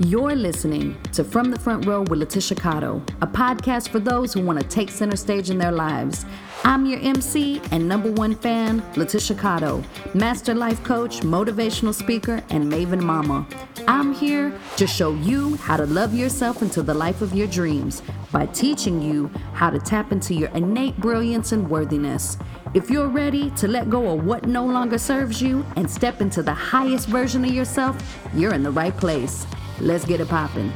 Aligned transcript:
You're 0.00 0.34
listening 0.34 1.00
to 1.12 1.22
From 1.22 1.52
the 1.52 1.58
Front 1.60 1.86
Row 1.86 2.00
with 2.00 2.18
Letitia 2.18 2.56
Cotto, 2.56 3.00
a 3.20 3.28
podcast 3.28 3.90
for 3.90 4.00
those 4.00 4.34
who 4.34 4.44
want 4.44 4.60
to 4.60 4.66
take 4.66 4.90
center 4.90 5.14
stage 5.14 5.50
in 5.50 5.58
their 5.58 5.70
lives. 5.70 6.26
I'm 6.64 6.84
your 6.84 6.98
MC 6.98 7.62
and 7.70 7.88
number 7.88 8.10
one 8.10 8.34
fan, 8.34 8.82
Letitia 8.96 9.36
Cotto, 9.36 9.84
master 10.12 10.52
life 10.52 10.82
coach, 10.82 11.20
motivational 11.20 11.94
speaker, 11.94 12.42
and 12.50 12.72
Maven 12.72 13.02
Mama. 13.02 13.46
I'm 13.86 14.12
here 14.12 14.58
to 14.78 14.86
show 14.88 15.14
you 15.14 15.54
how 15.58 15.76
to 15.76 15.86
love 15.86 16.12
yourself 16.12 16.60
into 16.60 16.82
the 16.82 16.94
life 16.94 17.22
of 17.22 17.32
your 17.32 17.46
dreams 17.46 18.02
by 18.32 18.46
teaching 18.46 19.00
you 19.00 19.30
how 19.52 19.70
to 19.70 19.78
tap 19.78 20.10
into 20.10 20.34
your 20.34 20.48
innate 20.56 20.96
brilliance 20.96 21.52
and 21.52 21.70
worthiness. 21.70 22.36
If 22.74 22.90
you're 22.90 23.06
ready 23.06 23.50
to 23.50 23.68
let 23.68 23.90
go 23.90 24.08
of 24.08 24.24
what 24.24 24.48
no 24.48 24.66
longer 24.66 24.98
serves 24.98 25.40
you 25.40 25.64
and 25.76 25.88
step 25.88 26.20
into 26.20 26.42
the 26.42 26.52
highest 26.52 27.06
version 27.06 27.44
of 27.44 27.52
yourself, 27.52 27.96
you're 28.34 28.54
in 28.54 28.64
the 28.64 28.72
right 28.72 28.96
place. 28.96 29.46
Let's 29.80 30.04
get 30.04 30.20
it 30.20 30.28
poppin'. 30.28 30.72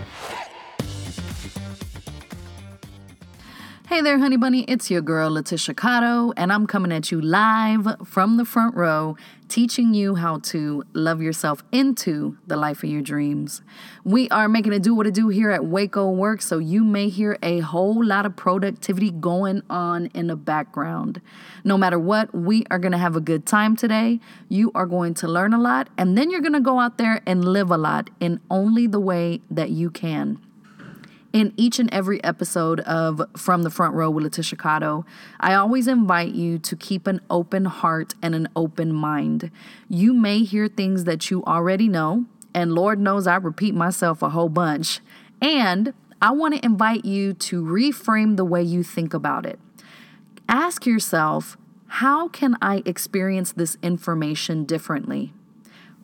Hey 3.99 4.03
there, 4.03 4.21
honey 4.21 4.37
bunny. 4.37 4.63
It's 4.69 4.93
your 4.93 5.01
girl, 5.01 5.29
Letitia 5.29 5.75
Cotto, 5.75 6.33
and 6.37 6.53
I'm 6.53 6.69
coming 6.69 6.93
at 6.93 7.11
you 7.11 7.21
live 7.21 7.97
from 8.05 8.37
the 8.37 8.45
front 8.45 8.77
row, 8.77 9.17
teaching 9.49 9.93
you 9.93 10.15
how 10.15 10.39
to 10.39 10.85
love 10.93 11.21
yourself 11.21 11.65
into 11.73 12.39
the 12.47 12.57
life 12.57 12.85
of 12.85 12.91
your 12.91 13.03
dreams. 13.03 13.61
We 14.05 14.29
are 14.29 14.49
making 14.49 14.73
it 14.73 14.85
do 14.85 14.95
what 14.95 15.09
it 15.09 15.15
do 15.15 15.31
here 15.31 15.51
at 15.51 15.65
Waco 15.65 16.09
Work, 16.11 16.43
so 16.43 16.59
you 16.59 16.85
may 16.85 17.09
hear 17.09 17.39
a 17.43 17.59
whole 17.59 18.05
lot 18.05 18.25
of 18.25 18.37
productivity 18.37 19.11
going 19.11 19.65
on 19.69 20.07
in 20.15 20.29
the 20.29 20.37
background. 20.37 21.21
No 21.65 21.77
matter 21.77 21.99
what, 21.99 22.33
we 22.33 22.67
are 22.71 22.79
going 22.79 22.93
to 22.93 22.99
have 22.99 23.17
a 23.17 23.21
good 23.21 23.47
time 23.47 23.75
today. 23.75 24.21
You 24.49 24.71
are 24.77 24.87
going 24.87 25.15
to 25.15 25.27
learn 25.27 25.53
a 25.53 25.61
lot, 25.61 25.89
and 25.99 26.17
then 26.17 26.31
you're 26.31 26.41
going 26.41 26.53
to 26.53 26.61
go 26.61 26.79
out 26.79 26.99
there 26.99 27.21
and 27.27 27.45
live 27.45 27.73
a 27.73 27.77
lot 27.77 28.11
in 28.21 28.39
only 28.49 28.87
the 28.87 29.01
way 29.01 29.41
that 29.51 29.71
you 29.71 29.91
can 29.91 30.39
in 31.33 31.53
each 31.57 31.79
and 31.79 31.93
every 31.93 32.23
episode 32.25 32.81
of 32.81 33.23
From 33.37 33.63
the 33.63 33.71
Front 33.71 33.95
Row 33.95 34.11
with 34.11 34.25
Letitia 34.25 34.59
Cotto, 34.59 35.05
I 35.41 35.55
always 35.55 35.87
invite 35.87 36.35
you 36.35 36.59
to 36.61 36.77
keep 36.77 37.07
an 37.07 37.21
open 37.29 37.67
heart 37.67 38.15
and 38.23 38.35
an 38.35 38.49
open 38.57 38.93
mind. 38.93 39.51
You 39.89 40.15
may 40.15 40.43
hear 40.45 40.69
things 40.69 41.05
that 41.05 41.31
you 41.31 41.45
already 41.45 41.89
know, 41.89 42.25
and 42.55 42.75
Lord 42.75 42.99
knows 42.99 43.27
I 43.27 43.37
repeat 43.37 43.75
myself 43.75 44.23
a 44.23 44.31
whole 44.31 44.49
bunch. 44.49 45.01
And 45.41 45.93
I 46.21 46.33
want 46.33 46.55
to 46.55 46.65
invite 46.65 47.05
you 47.05 47.35
to 47.35 47.63
reframe 47.63 48.37
the 48.37 48.45
way 48.45 48.63
you 48.63 48.83
think 48.83 49.15
about 49.15 49.47
it. 49.47 49.59
Ask 50.49 50.87
yourself, 50.87 51.57
how 51.87 52.29
can 52.29 52.57
I 52.61 52.83
experience 52.85 53.53
this 53.53 53.77
information 53.83 54.65
differently? 54.65 55.33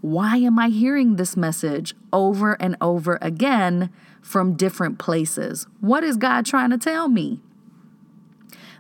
Why 0.01 0.37
am 0.37 0.59
I 0.59 0.69
hearing 0.69 1.17
this 1.17 1.35
message 1.35 1.95
over 2.13 2.61
and 2.61 2.77
over 2.81 3.19
again? 3.23 3.91
From 4.25 4.55
different 4.55 4.99
places. 4.99 5.67
What 5.81 6.03
is 6.03 6.17
God 6.17 6.47
trying 6.47 6.71
to 6.71 6.79
tell 6.79 7.09
me? 7.09 7.41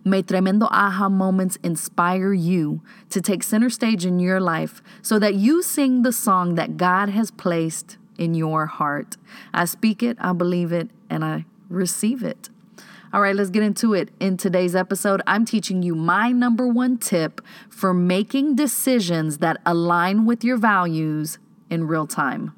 May 0.02 0.22
tremendo 0.22 0.68
aha 0.70 1.08
moments 1.10 1.58
inspire 1.62 2.32
you 2.32 2.82
to 3.10 3.20
take 3.20 3.42
center 3.42 3.68
stage 3.68 4.06
in 4.06 4.18
your 4.18 4.40
life 4.40 4.82
so 5.02 5.18
that 5.18 5.34
you 5.34 5.62
sing 5.62 6.02
the 6.02 6.12
song 6.12 6.54
that 6.54 6.78
God 6.78 7.10
has 7.10 7.30
placed 7.30 7.98
in 8.18 8.34
your 8.34 8.66
heart. 8.66 9.16
I 9.52 9.66
speak 9.66 10.02
it, 10.02 10.16
I 10.18 10.32
believe 10.32 10.72
it, 10.72 10.88
and 11.10 11.24
I 11.24 11.44
receive 11.68 12.22
it. 12.22 12.48
All 13.12 13.20
right, 13.20 13.36
let's 13.36 13.50
get 13.50 13.62
into 13.62 13.92
it. 13.94 14.10
In 14.18 14.36
today's 14.36 14.74
episode, 14.74 15.22
I'm 15.26 15.44
teaching 15.44 15.82
you 15.82 15.94
my 15.94 16.32
number 16.32 16.66
one 16.66 16.96
tip 16.96 17.40
for 17.68 17.92
making 17.94 18.56
decisions 18.56 19.38
that 19.38 19.60
align 19.64 20.24
with 20.24 20.42
your 20.42 20.56
values 20.56 21.38
in 21.70 21.86
real 21.86 22.06
time. 22.06 22.54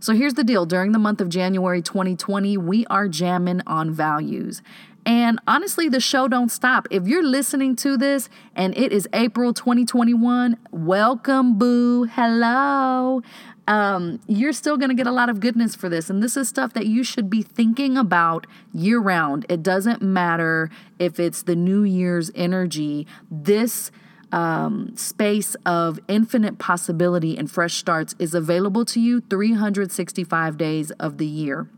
So 0.00 0.14
here's 0.14 0.34
the 0.34 0.44
deal 0.44 0.66
during 0.66 0.92
the 0.92 0.98
month 0.98 1.20
of 1.20 1.28
January 1.28 1.82
2020, 1.82 2.56
we 2.56 2.86
are 2.86 3.08
jamming 3.08 3.60
on 3.66 3.92
values. 3.92 4.62
And 5.04 5.40
honestly, 5.48 5.88
the 5.88 6.00
show 6.00 6.28
don't 6.28 6.50
stop. 6.50 6.86
If 6.90 7.08
you're 7.08 7.26
listening 7.26 7.74
to 7.76 7.96
this 7.96 8.28
and 8.54 8.76
it 8.76 8.92
is 8.92 9.08
April 9.12 9.52
2021, 9.52 10.56
welcome, 10.70 11.58
boo. 11.58 12.04
Hello. 12.04 13.22
Um, 13.68 14.20
you're 14.26 14.52
still 14.52 14.76
going 14.76 14.90
to 14.90 14.94
get 14.94 15.06
a 15.06 15.12
lot 15.12 15.28
of 15.28 15.40
goodness 15.40 15.74
for 15.74 15.88
this. 15.88 16.10
And 16.10 16.22
this 16.22 16.36
is 16.36 16.48
stuff 16.48 16.72
that 16.74 16.86
you 16.86 17.04
should 17.04 17.30
be 17.30 17.42
thinking 17.42 17.96
about 17.96 18.46
year 18.72 18.98
round. 18.98 19.46
It 19.48 19.62
doesn't 19.62 20.02
matter 20.02 20.70
if 20.98 21.18
it's 21.18 21.42
the 21.42 21.56
New 21.56 21.82
Year's 21.82 22.30
energy. 22.34 23.06
This 23.30 23.90
um, 24.32 24.96
space 24.96 25.54
of 25.66 26.00
infinite 26.08 26.58
possibility 26.58 27.36
and 27.36 27.50
fresh 27.50 27.74
starts 27.74 28.14
is 28.18 28.34
available 28.34 28.84
to 28.86 29.00
you 29.00 29.20
365 29.20 30.56
days 30.56 30.90
of 30.92 31.18
the 31.18 31.26
year. 31.26 31.68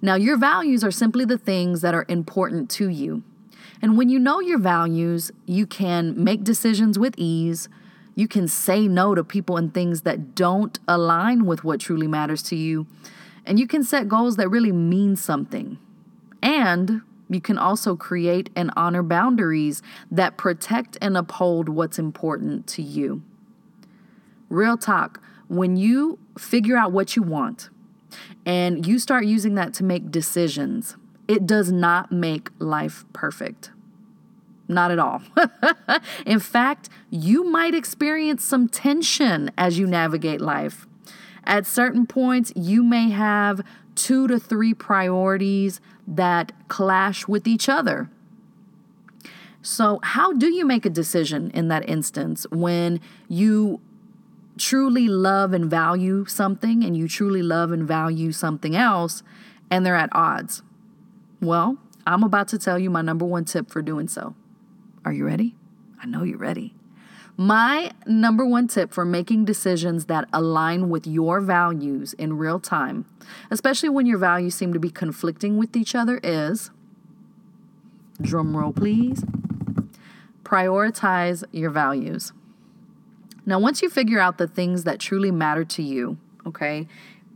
Now, 0.00 0.14
your 0.14 0.36
values 0.36 0.82
are 0.82 0.90
simply 0.90 1.24
the 1.24 1.38
things 1.38 1.80
that 1.80 1.94
are 1.94 2.06
important 2.08 2.70
to 2.70 2.88
you. 2.88 3.22
And 3.80 3.96
when 3.96 4.08
you 4.08 4.18
know 4.18 4.40
your 4.40 4.58
values, 4.58 5.32
you 5.46 5.66
can 5.66 6.22
make 6.22 6.44
decisions 6.44 6.98
with 6.98 7.14
ease. 7.16 7.68
You 8.14 8.28
can 8.28 8.46
say 8.46 8.86
no 8.86 9.14
to 9.14 9.24
people 9.24 9.56
and 9.56 9.72
things 9.72 10.02
that 10.02 10.34
don't 10.34 10.78
align 10.86 11.46
with 11.46 11.64
what 11.64 11.80
truly 11.80 12.06
matters 12.06 12.42
to 12.44 12.56
you. 12.56 12.86
And 13.44 13.58
you 13.58 13.66
can 13.66 13.82
set 13.82 14.08
goals 14.08 14.36
that 14.36 14.48
really 14.48 14.72
mean 14.72 15.16
something. 15.16 15.78
And 16.42 17.02
you 17.34 17.40
can 17.40 17.58
also 17.58 17.96
create 17.96 18.50
and 18.54 18.70
honor 18.76 19.02
boundaries 19.02 19.82
that 20.10 20.36
protect 20.36 20.98
and 21.00 21.16
uphold 21.16 21.68
what's 21.68 21.98
important 21.98 22.66
to 22.68 22.82
you. 22.82 23.22
Real 24.48 24.76
talk, 24.76 25.22
when 25.48 25.76
you 25.76 26.18
figure 26.38 26.76
out 26.76 26.92
what 26.92 27.16
you 27.16 27.22
want 27.22 27.70
and 28.44 28.86
you 28.86 28.98
start 28.98 29.24
using 29.24 29.54
that 29.54 29.74
to 29.74 29.84
make 29.84 30.10
decisions, 30.10 30.96
it 31.28 31.46
does 31.46 31.70
not 31.72 32.10
make 32.10 32.50
life 32.58 33.04
perfect. 33.12 33.70
Not 34.68 34.90
at 34.90 34.98
all. 34.98 35.22
In 36.26 36.40
fact, 36.40 36.88
you 37.10 37.44
might 37.44 37.74
experience 37.74 38.44
some 38.44 38.68
tension 38.68 39.50
as 39.58 39.78
you 39.78 39.86
navigate 39.86 40.40
life. 40.40 40.86
At 41.44 41.66
certain 41.66 42.06
points, 42.06 42.52
you 42.54 42.82
may 42.82 43.10
have 43.10 43.62
two 43.94 44.26
to 44.28 44.38
three 44.38 44.74
priorities 44.74 45.80
that 46.06 46.52
clash 46.68 47.28
with 47.28 47.46
each 47.46 47.68
other. 47.68 48.10
So, 49.62 50.00
how 50.02 50.32
do 50.32 50.52
you 50.52 50.66
make 50.66 50.84
a 50.84 50.90
decision 50.90 51.50
in 51.52 51.68
that 51.68 51.88
instance 51.88 52.46
when 52.50 53.00
you 53.28 53.80
truly 54.58 55.08
love 55.08 55.52
and 55.52 55.70
value 55.70 56.24
something 56.24 56.82
and 56.84 56.96
you 56.96 57.06
truly 57.08 57.42
love 57.42 57.70
and 57.70 57.86
value 57.86 58.32
something 58.32 58.74
else 58.74 59.22
and 59.70 59.86
they're 59.86 59.96
at 59.96 60.10
odds? 60.12 60.62
Well, 61.40 61.78
I'm 62.06 62.24
about 62.24 62.48
to 62.48 62.58
tell 62.58 62.78
you 62.78 62.90
my 62.90 63.02
number 63.02 63.24
one 63.24 63.44
tip 63.44 63.70
for 63.70 63.82
doing 63.82 64.08
so. 64.08 64.34
Are 65.04 65.12
you 65.12 65.24
ready? 65.24 65.54
I 66.02 66.06
know 66.06 66.24
you're 66.24 66.38
ready. 66.38 66.74
My 67.36 67.92
number 68.06 68.44
one 68.44 68.68
tip 68.68 68.92
for 68.92 69.04
making 69.04 69.46
decisions 69.46 70.04
that 70.06 70.28
align 70.32 70.90
with 70.90 71.06
your 71.06 71.40
values 71.40 72.12
in 72.14 72.36
real 72.36 72.60
time, 72.60 73.06
especially 73.50 73.88
when 73.88 74.04
your 74.04 74.18
values 74.18 74.54
seem 74.54 74.72
to 74.74 74.78
be 74.78 74.90
conflicting 74.90 75.56
with 75.56 75.74
each 75.74 75.94
other, 75.94 76.20
is 76.22 76.70
drum 78.20 78.56
roll, 78.56 78.72
please. 78.72 79.24
Prioritize 80.44 81.42
your 81.52 81.70
values. 81.70 82.34
Now, 83.46 83.58
once 83.58 83.80
you 83.80 83.88
figure 83.88 84.20
out 84.20 84.36
the 84.36 84.46
things 84.46 84.84
that 84.84 85.00
truly 85.00 85.30
matter 85.30 85.64
to 85.64 85.82
you, 85.82 86.18
okay, 86.46 86.86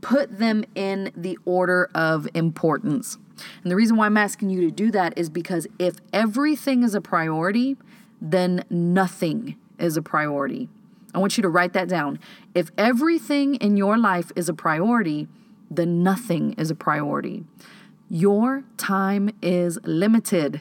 put 0.03 0.39
them 0.39 0.65
in 0.75 1.11
the 1.17 1.39
order 1.47 1.91
of 1.95 2.29
importance. 2.35 3.17
And 3.63 3.73
the 3.73 3.77
reason 3.77 3.97
why 3.97 4.07
I'm 4.07 4.19
asking 4.19 4.51
you 4.51 4.61
to 4.61 4.71
do 4.71 4.91
that 4.91 5.15
is 5.17 5.31
because 5.31 5.67
if 5.79 5.97
everything 6.13 6.83
is 6.83 6.95
a 6.95 7.01
priority, 7.01 7.77
then 8.21 8.63
nothing 8.69 9.57
is 9.79 9.97
a 9.97 10.03
priority. 10.03 10.69
I 11.15 11.19
want 11.19 11.37
you 11.39 11.43
to 11.43 11.49
write 11.49 11.73
that 11.73 11.89
down. 11.89 12.19
If 12.55 12.71
everything 12.77 13.55
in 13.57 13.77
your 13.77 13.97
life 13.97 14.31
is 14.37 14.49
a 14.49 14.55
priority, 14.55 15.29
then 15.71 16.03
nothing 16.03 16.53
is 16.55 16.71
a 16.71 16.75
priority. 16.75 17.45
Your 18.11 18.65
time 18.77 19.31
is 19.41 19.79
limited. 19.85 20.61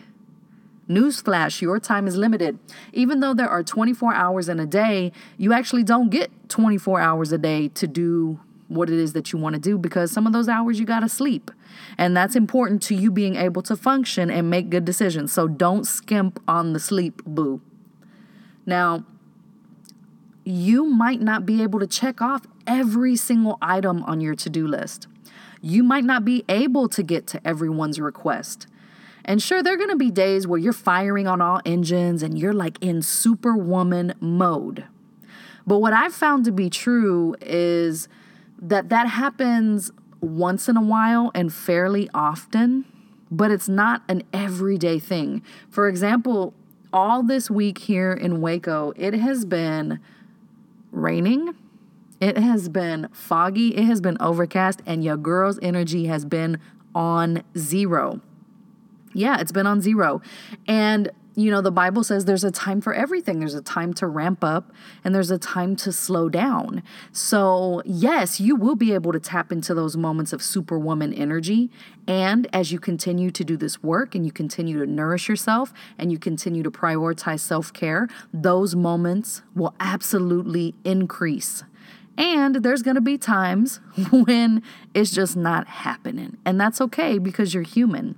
Newsflash, 0.90 1.62
your 1.62 1.80
time 1.80 2.08
is 2.08 2.16
limited. 2.16 2.58
Even 2.94 3.20
though 3.20 3.34
there 3.34 3.50
are 3.50 3.64
24 3.64 4.14
hours 4.14 4.48
in 4.48 4.60
a 4.60 4.66
day, 4.66 5.12
you 5.38 5.52
actually 5.52 5.84
don't 5.84 6.10
get 6.10 6.32
24 6.50 7.00
hours 7.00 7.32
a 7.32 7.38
day 7.38 7.68
to 7.70 7.88
do 7.88 8.40
what 8.68 8.90
it 8.90 8.98
is 8.98 9.14
that 9.14 9.32
you 9.32 9.40
want 9.40 9.54
to 9.54 9.60
do 9.60 9.78
because 9.78 10.12
some 10.12 10.26
of 10.26 10.34
those 10.34 10.48
hours 10.48 10.80
you 10.80 10.86
got 10.86 11.02
to 11.02 11.10
sleep. 11.10 11.52
And 11.98 12.16
that's 12.16 12.36
important 12.36 12.82
to 12.84 12.96
you 12.96 13.12
being 13.12 13.36
able 13.36 13.62
to 13.64 13.76
function 13.76 14.32
and 14.32 14.50
make 14.50 14.70
good 14.70 14.86
decisions. 14.86 15.32
So 15.32 15.48
don't 15.48 15.86
skimp 15.86 16.42
on 16.48 16.74
the 16.74 16.80
sleep, 16.80 17.24
boo. 17.26 17.62
Now, 18.66 19.06
you 20.44 20.86
might 20.86 21.22
not 21.22 21.46
be 21.46 21.62
able 21.64 21.80
to 21.80 21.88
check 21.88 22.22
off 22.22 22.46
every 22.68 23.16
single 23.16 23.58
item 23.62 24.04
on 24.04 24.22
your 24.22 24.36
to 24.36 24.50
do 24.50 24.68
list. 24.68 25.08
You 25.62 25.84
might 25.84 26.04
not 26.04 26.24
be 26.24 26.44
able 26.48 26.88
to 26.90 27.02
get 27.02 27.26
to 27.28 27.48
everyone's 27.48 28.00
request. 28.00 28.68
And 29.24 29.42
sure, 29.42 29.64
there 29.64 29.74
are 29.74 29.88
to 29.88 29.96
be 29.96 30.12
days 30.12 30.46
where 30.46 30.60
you're 30.60 30.74
firing 30.74 31.28
on 31.28 31.42
all 31.42 31.60
engines 31.66 32.22
and 32.22 32.38
you're 32.38 32.54
like 32.54 32.78
in 32.82 33.02
superwoman 33.02 34.14
mode. 34.20 34.86
But 35.66 35.80
what 35.80 35.94
I've 35.94 36.14
found 36.14 36.46
to 36.46 36.52
be 36.52 36.70
true 36.70 37.36
is 37.42 38.08
that 38.62 38.90
that 38.90 39.08
happens 39.08 39.92
once 40.22 40.70
in 40.70 40.78
a 40.78 40.82
while 40.82 41.32
and 41.34 41.52
fairly 41.52 42.08
often, 42.14 42.86
but 43.32 43.50
it's 43.50 43.68
not 43.68 44.04
an 44.08 44.22
everyday 44.32 45.00
thing. 45.00 45.42
For 45.70 45.88
example, 45.88 46.54
all 46.96 47.22
this 47.22 47.52
week 47.52 47.78
here 47.78 48.14
in 48.14 48.40
Waco, 48.40 48.94
it 48.96 49.14
has 49.14 49.44
been 49.44 50.00
raining. 50.92 51.54
It 52.22 52.38
has 52.38 52.70
been 52.70 53.10
foggy. 53.12 53.76
It 53.76 53.84
has 53.84 54.00
been 54.00 54.16
overcast, 54.22 54.82
and 54.86 55.04
your 55.04 55.18
girl's 55.18 55.60
energy 55.62 56.06
has 56.06 56.24
been 56.24 56.58
on 56.96 57.44
zero. 57.58 58.22
Yeah, 59.14 59.42
it's 59.42 59.52
been 59.52 59.68
on 59.68 59.82
zero. 59.82 60.22
And 60.68 61.12
you 61.36 61.52
know, 61.52 61.62
the 61.62 61.72
Bible 61.72 62.04
says 62.04 62.26
there's 62.26 62.46
a 62.46 62.52
time 62.52 62.80
for 62.80 62.94
everything. 62.94 63.40
There's 63.40 63.54
a 63.54 63.62
time 63.62 63.94
to 63.96 64.08
ramp 64.08 64.44
up 64.44 64.72
and 65.04 65.14
there's 65.14 65.32
a 65.32 65.38
time 65.38 65.76
to 65.78 65.92
slow 65.92 66.30
down. 66.30 66.82
So, 67.12 67.82
yes, 67.86 68.40
you 68.40 68.56
will 68.56 68.76
be 68.76 68.94
able 68.94 69.12
to 69.12 69.20
tap 69.20 69.52
into 69.52 69.74
those 69.74 69.98
moments 69.98 70.32
of 70.32 70.42
superwoman 70.42 71.14
energy. 71.14 71.70
And 72.08 72.48
as 72.54 72.72
you 72.72 72.80
continue 72.80 73.32
to 73.32 73.44
do 73.44 73.58
this 73.58 73.84
work 73.84 74.16
and 74.16 74.26
you 74.26 74.32
continue 74.32 74.80
to 74.80 74.90
nourish 74.90 75.28
yourself 75.28 75.74
and 75.98 76.12
you 76.12 76.18
continue 76.18 76.64
to 76.64 76.72
prioritize 76.72 77.42
self 77.42 77.74
care, 77.74 78.08
those 78.34 78.76
moments 78.76 79.42
will 79.54 79.76
absolutely 79.80 80.74
increase. 80.86 81.64
And 82.18 82.56
there's 82.64 82.82
going 82.82 82.96
to 82.96 83.02
be 83.02 83.18
times 83.18 83.82
when 84.10 84.64
it's 84.94 85.12
just 85.12 85.36
not 85.36 85.68
happening. 85.68 86.38
And 86.46 86.62
that's 86.62 86.80
okay 86.80 87.18
because 87.18 87.54
you're 87.54 87.64
human 87.64 88.16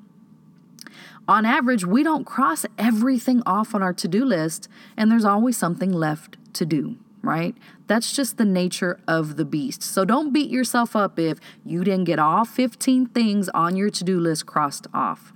on 1.27 1.45
average, 1.45 1.85
we 1.85 2.03
don't 2.03 2.25
cross 2.25 2.65
everything 2.77 3.43
off 3.45 3.75
on 3.75 3.83
our 3.83 3.93
to 3.93 4.07
do 4.07 4.23
list, 4.23 4.69
and 4.95 5.11
there's 5.11 5.25
always 5.25 5.57
something 5.57 5.91
left 5.91 6.37
to 6.53 6.65
do, 6.65 6.97
right? 7.21 7.55
That's 7.87 8.13
just 8.13 8.37
the 8.37 8.45
nature 8.45 8.99
of 9.07 9.35
the 9.35 9.45
beast. 9.45 9.83
So 9.83 10.05
don't 10.05 10.31
beat 10.31 10.49
yourself 10.49 10.95
up 10.95 11.19
if 11.19 11.39
you 11.65 11.83
didn't 11.83 12.05
get 12.05 12.19
all 12.19 12.45
15 12.45 13.07
things 13.07 13.49
on 13.49 13.75
your 13.75 13.89
to 13.89 14.03
do 14.03 14.19
list 14.19 14.45
crossed 14.45 14.87
off. 14.93 15.33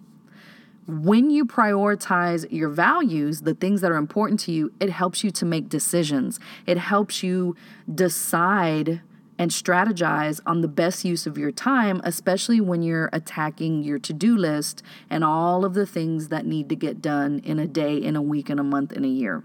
When 0.87 1.29
you 1.29 1.45
prioritize 1.45 2.51
your 2.51 2.69
values, 2.69 3.41
the 3.41 3.53
things 3.53 3.81
that 3.81 3.91
are 3.91 3.97
important 3.97 4.39
to 4.41 4.51
you, 4.51 4.73
it 4.79 4.89
helps 4.89 5.23
you 5.23 5.31
to 5.31 5.45
make 5.45 5.69
decisions. 5.69 6.39
It 6.65 6.77
helps 6.77 7.21
you 7.21 7.55
decide 7.93 9.01
and 9.41 9.49
strategize 9.49 10.39
on 10.45 10.61
the 10.61 10.67
best 10.67 11.03
use 11.03 11.25
of 11.25 11.35
your 11.35 11.51
time, 11.51 11.99
especially 12.03 12.61
when 12.61 12.83
you're 12.83 13.09
attacking 13.11 13.81
your 13.81 13.97
to 13.97 14.13
do 14.13 14.37
list 14.37 14.83
and 15.09 15.23
all 15.23 15.65
of 15.65 15.73
the 15.73 15.87
things 15.87 16.27
that 16.27 16.45
need 16.45 16.69
to 16.69 16.75
get 16.75 17.01
done 17.01 17.41
in 17.43 17.57
a 17.57 17.65
day, 17.65 17.97
in 17.97 18.15
a 18.15 18.21
week, 18.21 18.51
in 18.51 18.59
a 18.59 18.63
month, 18.63 18.91
in 18.91 19.03
a 19.03 19.07
year. 19.07 19.43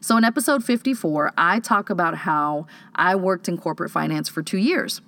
So, 0.00 0.16
in 0.16 0.24
episode 0.24 0.64
54, 0.64 1.32
I 1.36 1.60
talk 1.60 1.90
about 1.90 2.16
how 2.16 2.66
I 2.94 3.16
worked 3.16 3.50
in 3.50 3.58
corporate 3.58 3.90
finance 3.90 4.30
for 4.30 4.42
two 4.42 4.56
years. 4.56 5.02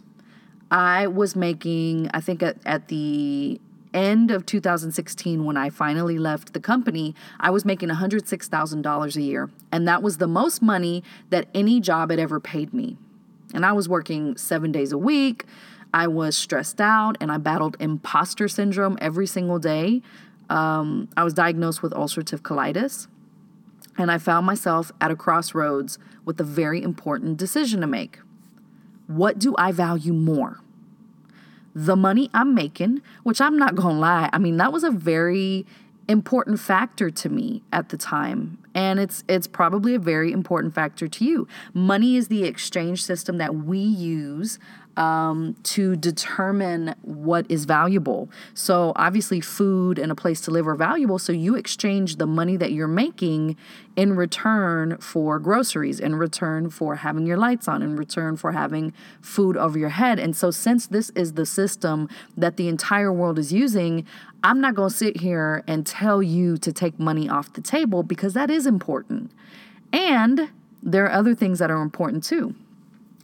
I 0.71 1.07
was 1.07 1.35
making, 1.35 2.11
I 2.13 2.21
think 2.21 2.43
at, 2.43 2.59
at 2.67 2.89
the 2.89 3.59
end 3.95 4.31
of 4.31 4.45
2016, 4.45 5.47
when 5.47 5.57
I 5.57 5.71
finally 5.71 6.19
left 6.19 6.53
the 6.53 6.61
company, 6.61 7.15
I 7.41 7.49
was 7.49 7.65
making 7.65 7.89
$106,000 7.89 9.17
a 9.17 9.23
year. 9.23 9.51
And 9.73 9.89
that 9.89 10.03
was 10.03 10.19
the 10.19 10.29
most 10.29 10.61
money 10.61 11.03
that 11.31 11.49
any 11.55 11.81
job 11.81 12.11
had 12.11 12.21
ever 12.21 12.39
paid 12.39 12.75
me. 12.75 12.99
And 13.55 13.65
I 13.65 13.73
was 13.73 13.89
working 13.89 14.37
seven 14.37 14.73
days 14.73 14.93
a 14.93 14.99
week. 14.99 15.45
I 15.95 16.07
was 16.09 16.37
stressed 16.37 16.81
out 16.81 17.17
and 17.21 17.31
I 17.31 17.39
battled 17.39 17.77
imposter 17.81 18.49
syndrome 18.49 18.99
every 19.01 19.27
single 19.27 19.59
day. 19.59 20.03
Um, 20.51 21.09
I 21.17 21.25
was 21.25 21.35
diagnosed 21.35 21.83
with 21.83 21.93
ulcerative 21.93 22.41
colitis. 22.41 23.09
And 23.99 24.11
I 24.11 24.19
found 24.19 24.45
myself 24.45 24.93
at 25.01 25.11
a 25.11 25.17
crossroads 25.17 25.99
with 26.25 26.39
a 26.41 26.45
very 26.45 26.83
important 26.83 27.39
decision 27.39 27.81
to 27.81 27.87
make. 27.87 28.19
What 29.07 29.39
do 29.39 29.55
I 29.57 29.73
value 29.73 30.13
more? 30.13 30.61
The 31.75 31.97
money 31.97 32.31
I'm 32.35 32.55
making, 32.55 33.01
which 33.23 33.41
I'm 33.41 33.57
not 33.57 33.75
gonna 33.75 33.99
lie, 33.99 34.29
I 34.33 34.39
mean, 34.39 34.57
that 34.59 34.73
was 34.73 34.85
a 34.85 34.91
very 34.91 35.65
important 36.09 36.61
factor 36.61 37.11
to 37.11 37.29
me 37.29 37.63
at 37.73 37.89
the 37.89 37.97
time 37.97 38.59
and 38.77 39.01
it's 39.01 39.25
it's 39.27 39.47
probably 39.47 39.95
a 39.95 39.99
very 39.99 40.31
important 40.31 40.75
factor 40.75 41.09
to 41.09 41.25
you. 41.25 41.49
Money 41.73 42.17
is 42.17 42.29
the 42.29 42.45
exchange 42.45 43.03
system 43.03 43.39
that 43.39 43.57
we 43.57 43.79
use 43.79 44.59
um, 44.97 45.57
to 45.63 45.97
determine 45.97 46.95
what 47.03 47.47
is 47.51 47.65
valuable. 47.65 48.31
So, 48.55 48.93
obviously, 48.97 49.41
food 49.41 49.99
and 49.99 50.11
a 50.11 50.15
place 50.15 50.41
to 50.43 50.51
live 50.51 50.67
are 50.67 50.75
valuable. 50.75 51.19
So, 51.19 51.33
you 51.33 51.55
exchange 51.55 52.17
the 52.17 52.27
money 52.27 52.57
that 52.57 52.73
you're 52.73 52.89
making 52.89 53.57
in 53.95 54.17
return 54.17 54.97
for 54.99 55.39
groceries, 55.39 56.01
in 56.01 56.17
return 56.17 56.71
for 56.71 56.97
having 56.97 57.27
your 57.27 57.37
lights 57.37 57.69
on, 57.69 57.83
in 57.83 57.97
return 57.97 58.37
for 58.37 58.53
having 58.53 58.93
food 59.21 59.57
over 59.57 59.79
your 59.79 59.91
head. 59.91 60.19
And 60.19 60.37
so, 60.37 60.51
since 60.51 60.87
this 60.87 61.11
is 61.11 61.35
the 61.35 61.47
system 61.47 62.09
that 62.37 62.57
the 62.57 62.69
entire 62.69 63.13
world 63.13 63.39
is 63.39 63.53
using, 63.53 64.07
I'm 64.43 64.61
not 64.61 64.75
going 64.75 64.91
to 64.91 64.97
sit 64.97 65.19
here 65.19 65.63
and 65.67 65.87
tell 65.87 66.23
you 66.23 66.57
to 66.59 66.73
take 66.73 66.99
money 66.99 67.29
off 67.29 67.53
the 67.53 67.61
table 67.61 68.03
because 68.03 68.35
that 68.35 68.51
is 68.51 68.67
important. 68.67 69.31
And 69.93 70.51
there 70.83 71.05
are 71.05 71.13
other 71.13 71.35
things 71.35 71.59
that 71.59 71.71
are 71.71 71.83
important 71.83 72.23
too. 72.23 72.55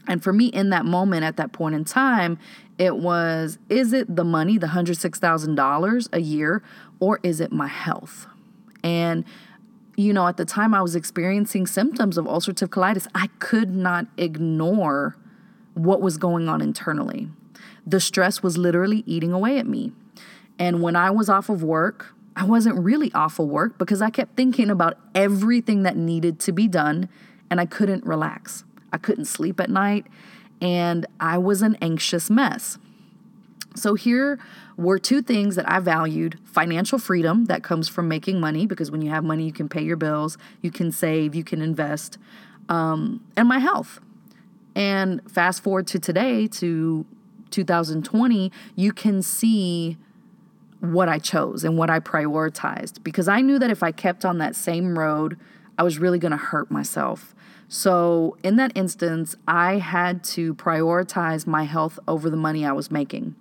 And 0.08 0.22
for 0.22 0.32
me, 0.32 0.46
in 0.46 0.70
that 0.70 0.84
moment, 0.84 1.24
at 1.24 1.36
that 1.36 1.52
point 1.52 1.74
in 1.74 1.84
time, 1.84 2.38
it 2.78 2.96
was 2.96 3.58
is 3.68 3.92
it 3.92 4.14
the 4.14 4.24
money, 4.24 4.58
the 4.58 4.68
$106,000 4.68 6.08
a 6.12 6.20
year, 6.20 6.62
or 7.00 7.20
is 7.22 7.40
it 7.40 7.52
my 7.52 7.68
health? 7.68 8.26
And, 8.82 9.24
you 9.96 10.12
know, 10.12 10.26
at 10.26 10.36
the 10.36 10.44
time 10.44 10.74
I 10.74 10.82
was 10.82 10.96
experiencing 10.96 11.66
symptoms 11.66 12.18
of 12.18 12.24
ulcerative 12.24 12.68
colitis, 12.68 13.06
I 13.14 13.28
could 13.38 13.74
not 13.74 14.06
ignore 14.16 15.16
what 15.74 16.00
was 16.00 16.16
going 16.16 16.48
on 16.48 16.60
internally. 16.60 17.28
The 17.86 18.00
stress 18.00 18.42
was 18.42 18.58
literally 18.58 19.02
eating 19.06 19.32
away 19.32 19.58
at 19.58 19.66
me. 19.66 19.92
And 20.58 20.82
when 20.82 20.96
I 20.96 21.10
was 21.10 21.28
off 21.28 21.48
of 21.48 21.62
work, 21.62 22.14
I 22.34 22.44
wasn't 22.44 22.78
really 22.78 23.12
off 23.12 23.38
of 23.38 23.48
work 23.48 23.78
because 23.78 24.00
I 24.00 24.10
kept 24.10 24.36
thinking 24.36 24.70
about 24.70 24.98
everything 25.14 25.82
that 25.82 25.96
needed 25.96 26.40
to 26.40 26.52
be 26.52 26.66
done 26.66 27.08
and 27.50 27.60
I 27.60 27.66
couldn't 27.66 28.04
relax. 28.04 28.64
I 28.92 28.98
couldn't 28.98 29.24
sleep 29.26 29.60
at 29.60 29.70
night, 29.70 30.06
and 30.60 31.06
I 31.18 31.38
was 31.38 31.62
an 31.62 31.76
anxious 31.80 32.30
mess. 32.30 32.78
So, 33.74 33.94
here 33.94 34.38
were 34.76 34.98
two 34.98 35.22
things 35.22 35.56
that 35.56 35.70
I 35.70 35.78
valued 35.80 36.38
financial 36.44 36.98
freedom 36.98 37.46
that 37.46 37.62
comes 37.62 37.88
from 37.88 38.08
making 38.08 38.40
money, 38.40 38.66
because 38.66 38.90
when 38.90 39.02
you 39.02 39.10
have 39.10 39.24
money, 39.24 39.44
you 39.44 39.52
can 39.52 39.68
pay 39.68 39.82
your 39.82 39.96
bills, 39.96 40.36
you 40.60 40.70
can 40.70 40.92
save, 40.92 41.34
you 41.34 41.44
can 41.44 41.62
invest, 41.62 42.18
um, 42.68 43.24
and 43.36 43.48
my 43.48 43.58
health. 43.58 44.00
And 44.74 45.20
fast 45.30 45.62
forward 45.62 45.86
to 45.88 45.98
today, 45.98 46.46
to 46.48 47.06
2020, 47.50 48.50
you 48.74 48.92
can 48.92 49.22
see 49.22 49.98
what 50.80 51.08
I 51.08 51.18
chose 51.18 51.62
and 51.62 51.78
what 51.78 51.90
I 51.90 52.00
prioritized 52.00 53.04
because 53.04 53.28
I 53.28 53.40
knew 53.40 53.58
that 53.60 53.70
if 53.70 53.84
I 53.84 53.92
kept 53.92 54.24
on 54.24 54.38
that 54.38 54.56
same 54.56 54.98
road, 54.98 55.38
I 55.78 55.84
was 55.84 55.98
really 55.98 56.18
going 56.18 56.32
to 56.32 56.36
hurt 56.36 56.70
myself. 56.72 57.31
So, 57.74 58.36
in 58.42 58.56
that 58.56 58.70
instance, 58.74 59.34
I 59.48 59.78
had 59.78 60.22
to 60.24 60.54
prioritize 60.56 61.46
my 61.46 61.64
health 61.64 61.98
over 62.06 62.28
the 62.28 62.36
money 62.36 62.66
I 62.66 62.72
was 62.72 62.90
making. 62.90 63.34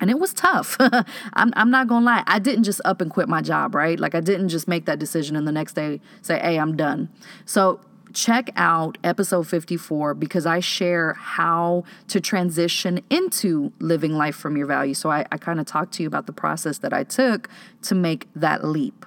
And 0.00 0.08
it 0.08 0.20
was 0.20 0.32
tough. 0.32 0.76
I'm, 1.32 1.52
I'm 1.56 1.68
not 1.68 1.88
to 1.88 1.98
lie. 1.98 2.22
I 2.28 2.38
didn't 2.38 2.62
just 2.62 2.80
up 2.84 3.00
and 3.00 3.10
quit 3.10 3.28
my 3.28 3.42
job, 3.42 3.74
right? 3.74 3.98
Like, 3.98 4.14
I 4.14 4.20
didn't 4.20 4.50
just 4.50 4.68
make 4.68 4.84
that 4.84 5.00
decision 5.00 5.34
and 5.34 5.48
the 5.48 5.52
next 5.52 5.72
day 5.72 6.00
say, 6.22 6.38
hey, 6.38 6.60
I'm 6.60 6.76
done. 6.76 7.08
So, 7.44 7.80
check 8.12 8.50
out 8.54 8.98
episode 9.02 9.48
54 9.48 10.14
because 10.14 10.46
I 10.46 10.60
share 10.60 11.14
how 11.14 11.82
to 12.06 12.20
transition 12.20 13.00
into 13.10 13.72
living 13.80 14.12
life 14.12 14.36
from 14.36 14.56
your 14.56 14.66
value. 14.66 14.94
So, 14.94 15.10
I, 15.10 15.26
I 15.32 15.38
kind 15.38 15.58
of 15.58 15.66
talked 15.66 15.92
to 15.94 16.04
you 16.04 16.06
about 16.06 16.26
the 16.26 16.32
process 16.32 16.78
that 16.78 16.92
I 16.92 17.02
took 17.02 17.48
to 17.82 17.96
make 17.96 18.28
that 18.36 18.62
leap. 18.62 19.04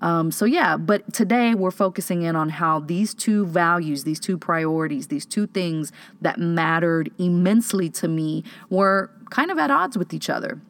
Um, 0.00 0.30
so, 0.30 0.44
yeah, 0.44 0.76
but 0.76 1.12
today 1.12 1.54
we're 1.54 1.70
focusing 1.70 2.22
in 2.22 2.36
on 2.36 2.50
how 2.50 2.80
these 2.80 3.14
two 3.14 3.46
values, 3.46 4.04
these 4.04 4.20
two 4.20 4.38
priorities, 4.38 5.08
these 5.08 5.26
two 5.26 5.46
things 5.48 5.92
that 6.20 6.38
mattered 6.38 7.10
immensely 7.18 7.90
to 7.90 8.08
me 8.08 8.44
were 8.70 9.10
kind 9.30 9.50
of 9.50 9.58
at 9.58 9.70
odds 9.70 9.98
with 9.98 10.14
each 10.14 10.30
other. 10.30 10.60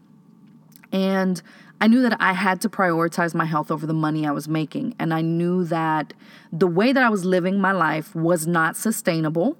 And 0.92 1.42
I 1.80 1.86
knew 1.86 2.02
that 2.02 2.16
I 2.20 2.32
had 2.32 2.60
to 2.62 2.68
prioritize 2.68 3.34
my 3.34 3.44
health 3.44 3.70
over 3.70 3.86
the 3.86 3.94
money 3.94 4.26
I 4.26 4.32
was 4.32 4.48
making. 4.48 4.94
And 4.98 5.14
I 5.14 5.20
knew 5.20 5.64
that 5.64 6.12
the 6.52 6.66
way 6.66 6.92
that 6.92 7.02
I 7.02 7.08
was 7.08 7.24
living 7.24 7.60
my 7.60 7.72
life 7.72 8.14
was 8.14 8.46
not 8.46 8.76
sustainable 8.76 9.56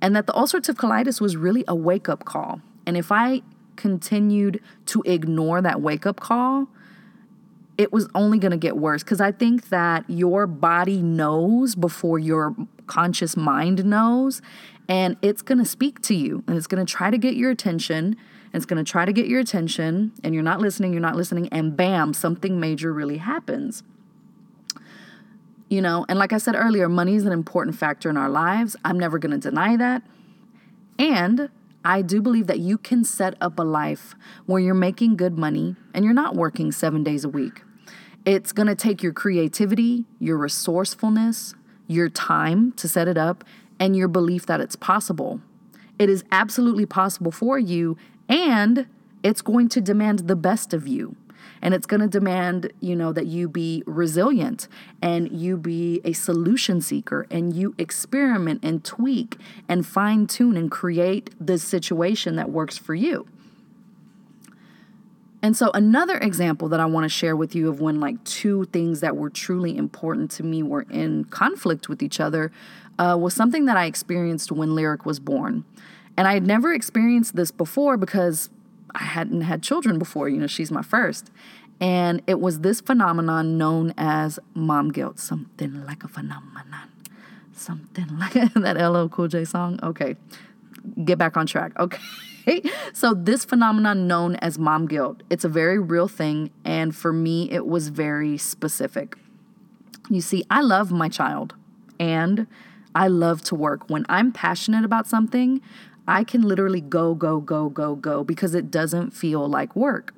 and 0.00 0.14
that 0.16 0.26
the 0.26 0.32
ulcerative 0.32 0.76
colitis 0.76 1.20
was 1.20 1.36
really 1.36 1.64
a 1.68 1.74
wake 1.74 2.08
up 2.08 2.24
call. 2.24 2.60
And 2.86 2.96
if 2.96 3.12
I 3.12 3.42
continued 3.76 4.62
to 4.86 5.02
ignore 5.04 5.60
that 5.60 5.80
wake 5.80 6.06
up 6.06 6.20
call, 6.20 6.68
it 7.78 7.92
was 7.92 8.08
only 8.14 8.38
going 8.38 8.50
to 8.50 8.58
get 8.58 8.76
worse 8.76 9.04
because 9.04 9.20
I 9.20 9.30
think 9.30 9.68
that 9.68 10.04
your 10.08 10.46
body 10.48 11.00
knows 11.00 11.76
before 11.76 12.18
your 12.18 12.54
conscious 12.88 13.36
mind 13.36 13.84
knows, 13.84 14.42
and 14.88 15.16
it's 15.22 15.42
going 15.42 15.58
to 15.58 15.64
speak 15.64 16.02
to 16.02 16.14
you 16.14 16.42
and 16.46 16.56
it's 16.56 16.66
going 16.66 16.84
to 16.84 16.90
try 16.90 17.10
to 17.10 17.18
get 17.18 17.34
your 17.34 17.50
attention. 17.50 18.16
And 18.50 18.54
it's 18.54 18.66
going 18.66 18.82
to 18.82 18.90
try 18.90 19.04
to 19.04 19.12
get 19.12 19.26
your 19.26 19.40
attention, 19.40 20.12
and 20.24 20.32
you're 20.32 20.42
not 20.42 20.58
listening, 20.58 20.92
you're 20.92 21.02
not 21.02 21.16
listening, 21.16 21.48
and 21.50 21.76
bam, 21.76 22.14
something 22.14 22.58
major 22.58 22.94
really 22.94 23.18
happens. 23.18 23.82
You 25.68 25.82
know, 25.82 26.06
and 26.08 26.18
like 26.18 26.32
I 26.32 26.38
said 26.38 26.56
earlier, 26.56 26.88
money 26.88 27.14
is 27.14 27.26
an 27.26 27.32
important 27.32 27.76
factor 27.76 28.08
in 28.08 28.16
our 28.16 28.30
lives. 28.30 28.74
I'm 28.86 28.98
never 28.98 29.18
going 29.18 29.38
to 29.38 29.50
deny 29.50 29.76
that. 29.76 30.02
And 30.98 31.50
I 31.84 32.00
do 32.00 32.22
believe 32.22 32.46
that 32.46 32.58
you 32.58 32.78
can 32.78 33.04
set 33.04 33.34
up 33.38 33.58
a 33.58 33.62
life 33.62 34.14
where 34.46 34.60
you're 34.60 34.72
making 34.72 35.16
good 35.16 35.36
money 35.36 35.76
and 35.92 36.02
you're 36.02 36.14
not 36.14 36.34
working 36.34 36.72
seven 36.72 37.04
days 37.04 37.24
a 37.24 37.28
week. 37.28 37.62
It's 38.24 38.52
going 38.52 38.66
to 38.66 38.74
take 38.74 39.02
your 39.02 39.12
creativity, 39.12 40.04
your 40.18 40.36
resourcefulness, 40.36 41.54
your 41.86 42.08
time 42.08 42.72
to 42.72 42.88
set 42.88 43.08
it 43.08 43.16
up, 43.16 43.44
and 43.80 43.96
your 43.96 44.08
belief 44.08 44.46
that 44.46 44.60
it's 44.60 44.76
possible. 44.76 45.40
It 45.98 46.08
is 46.10 46.24
absolutely 46.30 46.86
possible 46.86 47.32
for 47.32 47.58
you, 47.58 47.96
and 48.28 48.86
it's 49.22 49.42
going 49.42 49.68
to 49.70 49.80
demand 49.80 50.20
the 50.20 50.36
best 50.36 50.72
of 50.72 50.86
you. 50.86 51.16
And 51.60 51.74
it's 51.74 51.86
going 51.86 52.00
to 52.00 52.08
demand, 52.08 52.72
you 52.80 52.94
know, 52.94 53.12
that 53.12 53.26
you 53.26 53.48
be 53.48 53.82
resilient 53.84 54.68
and 55.02 55.30
you 55.32 55.56
be 55.56 56.00
a 56.04 56.12
solution 56.12 56.80
seeker 56.80 57.26
and 57.30 57.52
you 57.52 57.74
experiment 57.78 58.60
and 58.62 58.84
tweak 58.84 59.36
and 59.68 59.84
fine 59.84 60.28
tune 60.28 60.56
and 60.56 60.70
create 60.70 61.34
the 61.44 61.58
situation 61.58 62.36
that 62.36 62.50
works 62.50 62.78
for 62.78 62.94
you. 62.94 63.26
And 65.40 65.56
so, 65.56 65.70
another 65.72 66.18
example 66.18 66.68
that 66.70 66.80
I 66.80 66.86
want 66.86 67.04
to 67.04 67.08
share 67.08 67.36
with 67.36 67.54
you 67.54 67.68
of 67.68 67.80
when 67.80 68.00
like 68.00 68.22
two 68.24 68.64
things 68.66 69.00
that 69.00 69.16
were 69.16 69.30
truly 69.30 69.76
important 69.76 70.30
to 70.32 70.42
me 70.42 70.62
were 70.62 70.84
in 70.90 71.24
conflict 71.26 71.88
with 71.88 72.02
each 72.02 72.18
other 72.18 72.50
uh, 72.98 73.16
was 73.18 73.34
something 73.34 73.66
that 73.66 73.76
I 73.76 73.84
experienced 73.84 74.50
when 74.50 74.74
Lyric 74.74 75.06
was 75.06 75.20
born. 75.20 75.64
And 76.16 76.26
I 76.26 76.34
had 76.34 76.44
never 76.44 76.72
experienced 76.72 77.36
this 77.36 77.52
before 77.52 77.96
because 77.96 78.50
I 78.94 79.04
hadn't 79.04 79.42
had 79.42 79.62
children 79.62 79.98
before. 79.98 80.28
You 80.28 80.38
know, 80.38 80.48
she's 80.48 80.72
my 80.72 80.82
first. 80.82 81.30
And 81.80 82.22
it 82.26 82.40
was 82.40 82.60
this 82.60 82.80
phenomenon 82.80 83.56
known 83.56 83.94
as 83.96 84.40
mom 84.54 84.90
guilt, 84.90 85.20
something 85.20 85.84
like 85.86 86.02
a 86.02 86.08
phenomenon, 86.08 86.90
something 87.52 88.18
like 88.18 88.32
that 88.54 88.76
LL 88.76 89.06
Cool 89.06 89.28
J 89.28 89.44
song. 89.44 89.78
Okay, 89.84 90.16
get 91.04 91.18
back 91.18 91.36
on 91.36 91.46
track. 91.46 91.78
Okay. 91.78 91.98
so 92.92 93.14
this 93.14 93.44
phenomenon 93.44 94.06
known 94.06 94.36
as 94.36 94.58
mom 94.58 94.86
guilt 94.86 95.22
it's 95.30 95.44
a 95.44 95.48
very 95.48 95.78
real 95.78 96.08
thing 96.08 96.50
and 96.64 96.94
for 96.94 97.12
me 97.12 97.50
it 97.50 97.66
was 97.66 97.88
very 97.88 98.36
specific. 98.38 99.16
You 100.10 100.20
see 100.20 100.44
i 100.50 100.60
love 100.60 100.90
my 100.90 101.08
child 101.08 101.54
and 102.00 102.46
i 102.94 103.08
love 103.08 103.42
to 103.44 103.54
work. 103.54 103.88
When 103.88 104.04
i'm 104.08 104.32
passionate 104.32 104.84
about 104.84 105.06
something 105.06 105.60
I 106.08 106.24
can 106.24 106.40
literally 106.40 106.80
go, 106.80 107.14
go, 107.14 107.38
go, 107.38 107.68
go, 107.68 107.94
go 107.94 108.24
because 108.24 108.54
it 108.54 108.70
doesn't 108.70 109.10
feel 109.10 109.46
like 109.46 109.76
work. 109.76 110.14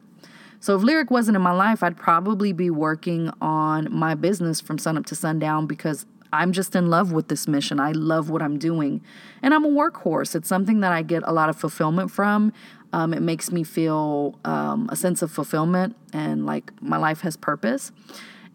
So 0.60 0.76
if 0.76 0.82
Lyric 0.82 1.10
wasn't 1.10 1.36
in 1.36 1.42
my 1.42 1.52
life, 1.52 1.82
I'd 1.82 1.96
probably 1.96 2.52
be 2.52 2.70
working 2.70 3.30
on 3.40 3.92
my 3.92 4.14
business 4.14 4.60
from 4.60 4.78
sunup 4.78 5.04
to 5.06 5.16
sundown 5.16 5.66
because 5.66 6.06
I'm 6.32 6.52
just 6.52 6.76
in 6.76 6.90
love 6.90 7.12
with 7.12 7.28
this 7.28 7.48
mission. 7.48 7.80
I 7.80 7.92
love 7.92 8.30
what 8.30 8.42
I'm 8.42 8.58
doing. 8.58 9.02
And 9.42 9.52
I'm 9.52 9.64
a 9.64 9.68
workhorse. 9.68 10.34
It's 10.34 10.48
something 10.48 10.80
that 10.80 10.92
I 10.92 11.02
get 11.02 11.22
a 11.26 11.32
lot 11.32 11.48
of 11.48 11.56
fulfillment 11.56 12.10
from. 12.10 12.52
Um, 12.92 13.14
it 13.14 13.20
makes 13.20 13.52
me 13.52 13.62
feel 13.64 14.38
um, 14.44 14.88
a 14.90 14.96
sense 14.96 15.22
of 15.22 15.30
fulfillment 15.30 15.96
and 16.12 16.46
like 16.46 16.72
my 16.82 16.96
life 16.96 17.20
has 17.20 17.36
purpose. 17.36 17.92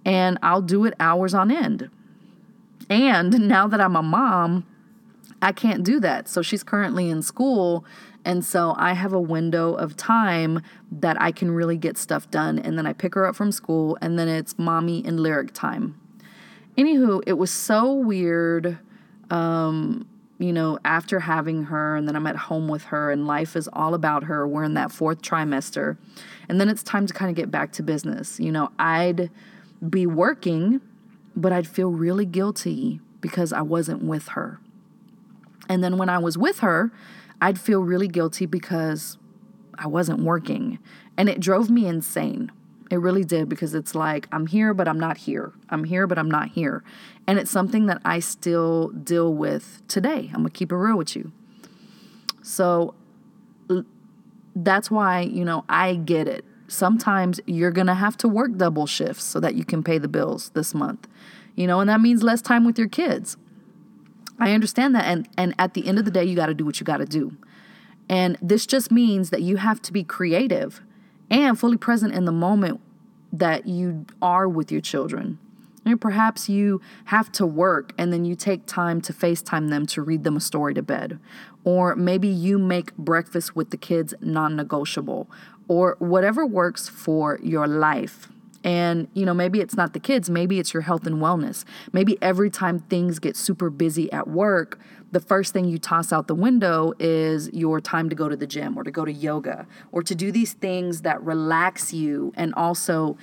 And 0.03 0.37
I'll 0.43 0.61
do 0.61 0.85
it 0.85 0.93
hours 0.99 1.33
on 1.33 1.51
end. 1.51 1.89
And 2.89 3.39
now 3.47 3.67
that 3.67 3.81
I'm 3.81 3.95
a 3.95 4.03
mom, 4.03 4.65
I 5.41 5.51
can't 5.51 5.83
do 5.83 5.99
that. 5.99 6.27
So 6.27 6.41
she's 6.41 6.63
currently 6.63 7.09
in 7.09 7.21
school. 7.21 7.85
And 8.23 8.43
so 8.43 8.73
I 8.77 8.93
have 8.93 9.13
a 9.13 9.21
window 9.21 9.75
of 9.75 9.95
time 9.95 10.61
that 10.91 11.21
I 11.21 11.31
can 11.31 11.51
really 11.51 11.77
get 11.77 11.97
stuff 11.97 12.29
done. 12.31 12.57
And 12.57 12.77
then 12.77 12.87
I 12.87 12.93
pick 12.93 13.13
her 13.13 13.27
up 13.27 13.35
from 13.35 13.51
school, 13.51 13.97
and 14.01 14.17
then 14.17 14.27
it's 14.27 14.57
mommy 14.57 15.03
and 15.05 15.19
lyric 15.19 15.53
time. 15.53 16.01
Anywho, 16.77 17.23
it 17.25 17.33
was 17.33 17.51
so 17.51 17.93
weird, 17.93 18.77
um, 19.29 20.07
you 20.39 20.51
know, 20.51 20.77
after 20.83 21.21
having 21.21 21.63
her, 21.63 21.95
and 21.95 22.07
then 22.07 22.15
I'm 22.15 22.27
at 22.27 22.35
home 22.35 22.67
with 22.67 22.83
her, 22.85 23.11
and 23.11 23.25
life 23.25 23.55
is 23.55 23.69
all 23.71 23.93
about 23.93 24.25
her. 24.25 24.47
We're 24.47 24.65
in 24.65 24.73
that 24.73 24.91
fourth 24.91 25.21
trimester. 25.21 25.97
And 26.49 26.59
then 26.59 26.67
it's 26.67 26.83
time 26.83 27.07
to 27.07 27.13
kind 27.13 27.29
of 27.29 27.35
get 27.35 27.49
back 27.49 27.71
to 27.73 27.83
business. 27.83 28.39
You 28.39 28.51
know, 28.51 28.71
I'd 28.77 29.29
be 29.89 30.05
working, 30.05 30.81
but 31.35 31.53
I'd 31.53 31.67
feel 31.67 31.91
really 31.91 32.25
guilty 32.25 32.99
because 33.21 33.53
I 33.53 33.61
wasn't 33.61 34.03
with 34.03 34.29
her. 34.29 34.59
And 35.69 35.83
then 35.83 35.97
when 35.97 36.09
I 36.09 36.17
was 36.17 36.37
with 36.37 36.59
her, 36.59 36.91
I'd 37.41 37.59
feel 37.59 37.81
really 37.81 38.07
guilty 38.07 38.45
because 38.45 39.17
I 39.77 39.87
wasn't 39.87 40.21
working. 40.21 40.79
And 41.17 41.29
it 41.29 41.39
drove 41.39 41.69
me 41.69 41.87
insane. 41.87 42.51
It 42.91 42.97
really 42.97 43.23
did 43.23 43.49
because 43.49 43.73
it's 43.73 43.95
like, 43.95 44.27
I'm 44.31 44.47
here, 44.47 44.73
but 44.73 44.87
I'm 44.87 44.99
not 44.99 45.17
here. 45.17 45.53
I'm 45.69 45.85
here, 45.85 46.05
but 46.05 46.19
I'm 46.19 46.29
not 46.29 46.49
here. 46.49 46.83
And 47.25 47.39
it's 47.39 47.49
something 47.49 47.87
that 47.87 48.01
I 48.05 48.19
still 48.19 48.89
deal 48.89 49.33
with 49.33 49.81
today. 49.87 50.29
I'm 50.33 50.41
going 50.41 50.45
to 50.45 50.49
keep 50.51 50.71
it 50.71 50.75
real 50.75 50.97
with 50.97 51.15
you. 51.15 51.31
So 52.43 52.93
that's 54.55 54.91
why, 54.91 55.21
you 55.21 55.43
know, 55.43 55.65
I 55.67 55.95
get 55.95 56.27
it. 56.27 56.45
Sometimes 56.67 57.39
you're 57.45 57.71
going 57.71 57.87
to 57.87 57.95
have 57.95 58.17
to 58.17 58.27
work 58.27 58.55
double 58.57 58.85
shifts 58.85 59.23
so 59.23 59.39
that 59.39 59.55
you 59.55 59.65
can 59.65 59.83
pay 59.83 59.97
the 59.97 60.07
bills 60.07 60.49
this 60.49 60.73
month, 60.73 61.07
you 61.55 61.67
know, 61.67 61.79
and 61.79 61.89
that 61.89 62.01
means 62.01 62.23
less 62.23 62.41
time 62.41 62.65
with 62.65 62.77
your 62.77 62.87
kids. 62.87 63.37
I 64.39 64.51
understand 64.51 64.93
that. 64.95 65.05
And, 65.05 65.27
and 65.37 65.55
at 65.57 65.73
the 65.73 65.87
end 65.87 65.97
of 65.97 66.05
the 66.05 66.11
day, 66.11 66.23
you 66.23 66.35
got 66.35 66.47
to 66.47 66.53
do 66.53 66.65
what 66.65 66.79
you 66.79 66.85
got 66.85 66.97
to 66.97 67.05
do. 67.05 67.37
And 68.07 68.37
this 68.41 68.65
just 68.65 68.91
means 68.91 69.29
that 69.31 69.41
you 69.41 69.57
have 69.57 69.81
to 69.83 69.93
be 69.93 70.03
creative 70.03 70.81
and 71.29 71.59
fully 71.59 71.77
present 71.77 72.13
in 72.13 72.25
the 72.25 72.31
moment 72.31 72.81
that 73.31 73.67
you 73.67 74.05
are 74.21 74.47
with 74.47 74.71
your 74.71 74.81
children. 74.81 75.39
Perhaps 75.99 76.49
you 76.49 76.81
have 77.05 77.31
to 77.33 77.45
work 77.45 77.93
and 77.97 78.11
then 78.11 78.25
you 78.25 78.35
take 78.35 78.65
time 78.65 79.01
to 79.01 79.13
FaceTime 79.13 79.69
them 79.69 79.85
to 79.87 80.01
read 80.01 80.23
them 80.23 80.35
a 80.35 80.39
story 80.39 80.73
to 80.73 80.81
bed. 80.81 81.19
Or 81.63 81.95
maybe 81.95 82.27
you 82.27 82.57
make 82.57 82.95
breakfast 82.97 83.55
with 83.55 83.69
the 83.69 83.77
kids 83.77 84.13
non 84.19 84.55
negotiable, 84.55 85.29
or 85.67 85.95
whatever 85.99 86.45
works 86.45 86.89
for 86.89 87.39
your 87.43 87.67
life. 87.67 88.29
And, 88.65 89.07
you 89.13 89.27
know, 89.27 89.33
maybe 89.35 89.61
it's 89.61 89.75
not 89.75 89.93
the 89.93 89.99
kids, 89.99 90.27
maybe 90.27 90.59
it's 90.59 90.73
your 90.73 90.81
health 90.81 91.05
and 91.05 91.17
wellness. 91.17 91.63
Maybe 91.93 92.17
every 92.19 92.49
time 92.49 92.79
things 92.79 93.19
get 93.19 93.37
super 93.37 93.69
busy 93.69 94.11
at 94.11 94.27
work, 94.27 94.79
the 95.11 95.19
first 95.19 95.53
thing 95.53 95.65
you 95.65 95.77
toss 95.77 96.11
out 96.11 96.27
the 96.27 96.35
window 96.35 96.93
is 96.99 97.47
your 97.53 97.79
time 97.79 98.09
to 98.09 98.15
go 98.15 98.27
to 98.27 98.35
the 98.35 98.47
gym 98.47 98.75
or 98.75 98.83
to 98.83 98.89
go 98.89 99.05
to 99.05 99.11
yoga 99.13 99.67
or 99.91 100.01
to 100.01 100.15
do 100.15 100.31
these 100.31 100.53
things 100.53 101.01
that 101.03 101.21
relax 101.21 101.93
you 101.93 102.33
and 102.35 102.55
also 102.55 103.17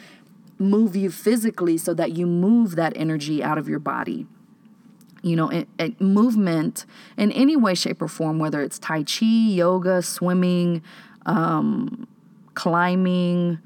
move 0.58 0.94
you 0.94 1.10
physically 1.10 1.76
so 1.76 1.92
that 1.92 2.12
you 2.12 2.24
move 2.24 2.76
that 2.76 2.92
energy 2.96 3.42
out 3.42 3.58
of 3.58 3.68
your 3.68 3.80
body 3.80 4.28
you 5.24 5.36
know, 5.36 5.48
it, 5.50 5.68
it, 5.78 6.00
movement 6.00 6.84
in 7.16 7.30
any 7.30 7.54
way, 7.54 7.76
shape, 7.76 8.02
or 8.02 8.08
form, 8.08 8.40
whether 8.40 8.60
it's 8.60 8.76
Tai 8.80 9.04
Chi, 9.04 9.24
yoga, 9.24 10.02
swimming, 10.02 10.82
um, 11.26 12.08
climbing, 12.54 13.60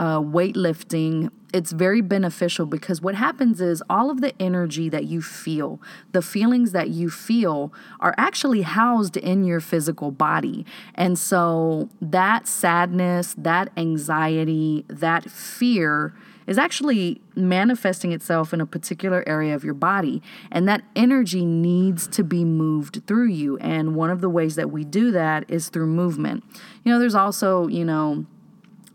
uh, 0.00 0.18
weightlifting, 0.18 1.30
it's 1.52 1.72
very 1.72 2.00
beneficial 2.00 2.64
because 2.64 3.02
what 3.02 3.14
happens 3.14 3.60
is 3.60 3.82
all 3.90 4.10
of 4.10 4.22
the 4.22 4.32
energy 4.40 4.88
that 4.88 5.04
you 5.04 5.20
feel, 5.20 5.78
the 6.12 6.22
feelings 6.22 6.72
that 6.72 6.88
you 6.88 7.10
feel, 7.10 7.70
are 8.00 8.14
actually 8.16 8.62
housed 8.62 9.18
in 9.18 9.44
your 9.44 9.60
physical 9.60 10.10
body. 10.10 10.64
And 10.94 11.18
so 11.18 11.90
that 12.00 12.48
sadness, 12.48 13.34
that 13.36 13.72
anxiety, 13.76 14.86
that 14.88 15.30
fear 15.30 16.14
is 16.46 16.56
actually 16.56 17.20
manifesting 17.36 18.10
itself 18.10 18.54
in 18.54 18.60
a 18.62 18.66
particular 18.66 19.22
area 19.26 19.54
of 19.54 19.64
your 19.64 19.74
body. 19.74 20.22
And 20.50 20.66
that 20.66 20.82
energy 20.96 21.44
needs 21.44 22.08
to 22.08 22.24
be 22.24 22.42
moved 22.42 23.02
through 23.06 23.28
you. 23.28 23.58
And 23.58 23.94
one 23.94 24.08
of 24.08 24.22
the 24.22 24.30
ways 24.30 24.56
that 24.56 24.70
we 24.70 24.82
do 24.82 25.10
that 25.10 25.44
is 25.50 25.68
through 25.68 25.88
movement. 25.88 26.42
You 26.84 26.92
know, 26.92 26.98
there's 26.98 27.14
also, 27.14 27.68
you 27.68 27.84
know, 27.84 28.24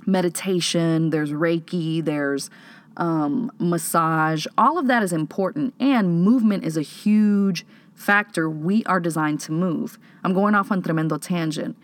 meditation, 0.06 1.10
there's 1.10 1.32
Reiki, 1.32 2.04
there's 2.04 2.50
um, 2.98 3.52
massage. 3.60 4.46
All 4.58 4.78
of 4.78 4.88
that 4.88 5.04
is 5.04 5.14
important, 5.14 5.74
and 5.80 6.24
movement 6.24 6.64
is 6.64 6.78
a 6.78 6.82
huge 6.82 7.66
factor. 7.94 8.50
We 8.50 8.84
are 8.86 9.00
designed 9.00 9.40
to 9.42 9.52
move. 9.52 9.98
I'm 10.24 10.34
going 10.34 10.56
off 10.56 10.72
on 10.72 10.82
tremendo 10.82 11.18
tangent. 11.18 11.78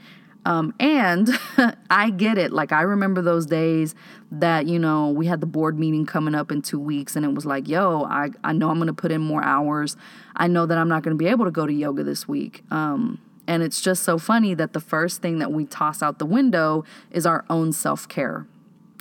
Um, 0.44 0.74
and 0.80 1.30
I 1.90 2.10
get 2.10 2.38
it. 2.38 2.52
Like, 2.52 2.72
I 2.72 2.82
remember 2.82 3.22
those 3.22 3.46
days 3.46 3.94
that, 4.32 4.66
you 4.66 4.80
know, 4.80 5.10
we 5.10 5.28
had 5.28 5.40
the 5.40 5.46
board 5.46 5.78
meeting 5.78 6.06
coming 6.06 6.34
up 6.34 6.52
in 6.52 6.62
two 6.62 6.80
weeks, 6.80 7.16
and 7.16 7.26
it 7.26 7.34
was 7.34 7.46
like, 7.46 7.68
yo, 7.68 8.04
I, 8.06 8.30
I 8.44 8.54
know 8.54 8.70
I'm 8.70 8.78
going 8.78 8.88
to 8.88 8.94
put 8.94 9.12
in 9.12 9.22
more 9.22 9.44
hours. 9.44 9.96
I 10.36 10.48
know 10.48 10.66
that 10.66 10.78
I'm 10.78 10.90
not 10.90 11.04
going 11.04 11.16
to 11.16 11.22
be 11.24 11.30
able 11.30 11.46
to 11.46 11.52
go 11.52 11.68
to 11.68 11.74
yoga 11.74 12.04
this 12.04 12.28
week. 12.28 12.64
Um, 12.72 13.20
and 13.52 13.62
it's 13.62 13.82
just 13.82 14.04
so 14.04 14.18
funny 14.18 14.54
that 14.54 14.72
the 14.72 14.80
first 14.80 15.22
thing 15.22 15.40
that 15.40 15.52
we 15.52 15.66
toss 15.66 16.02
out 16.02 16.20
the 16.20 16.26
window 16.26 16.86
is 17.12 17.26
our 17.26 17.44
own 17.50 17.74
self 17.74 18.08
care. 18.08 18.48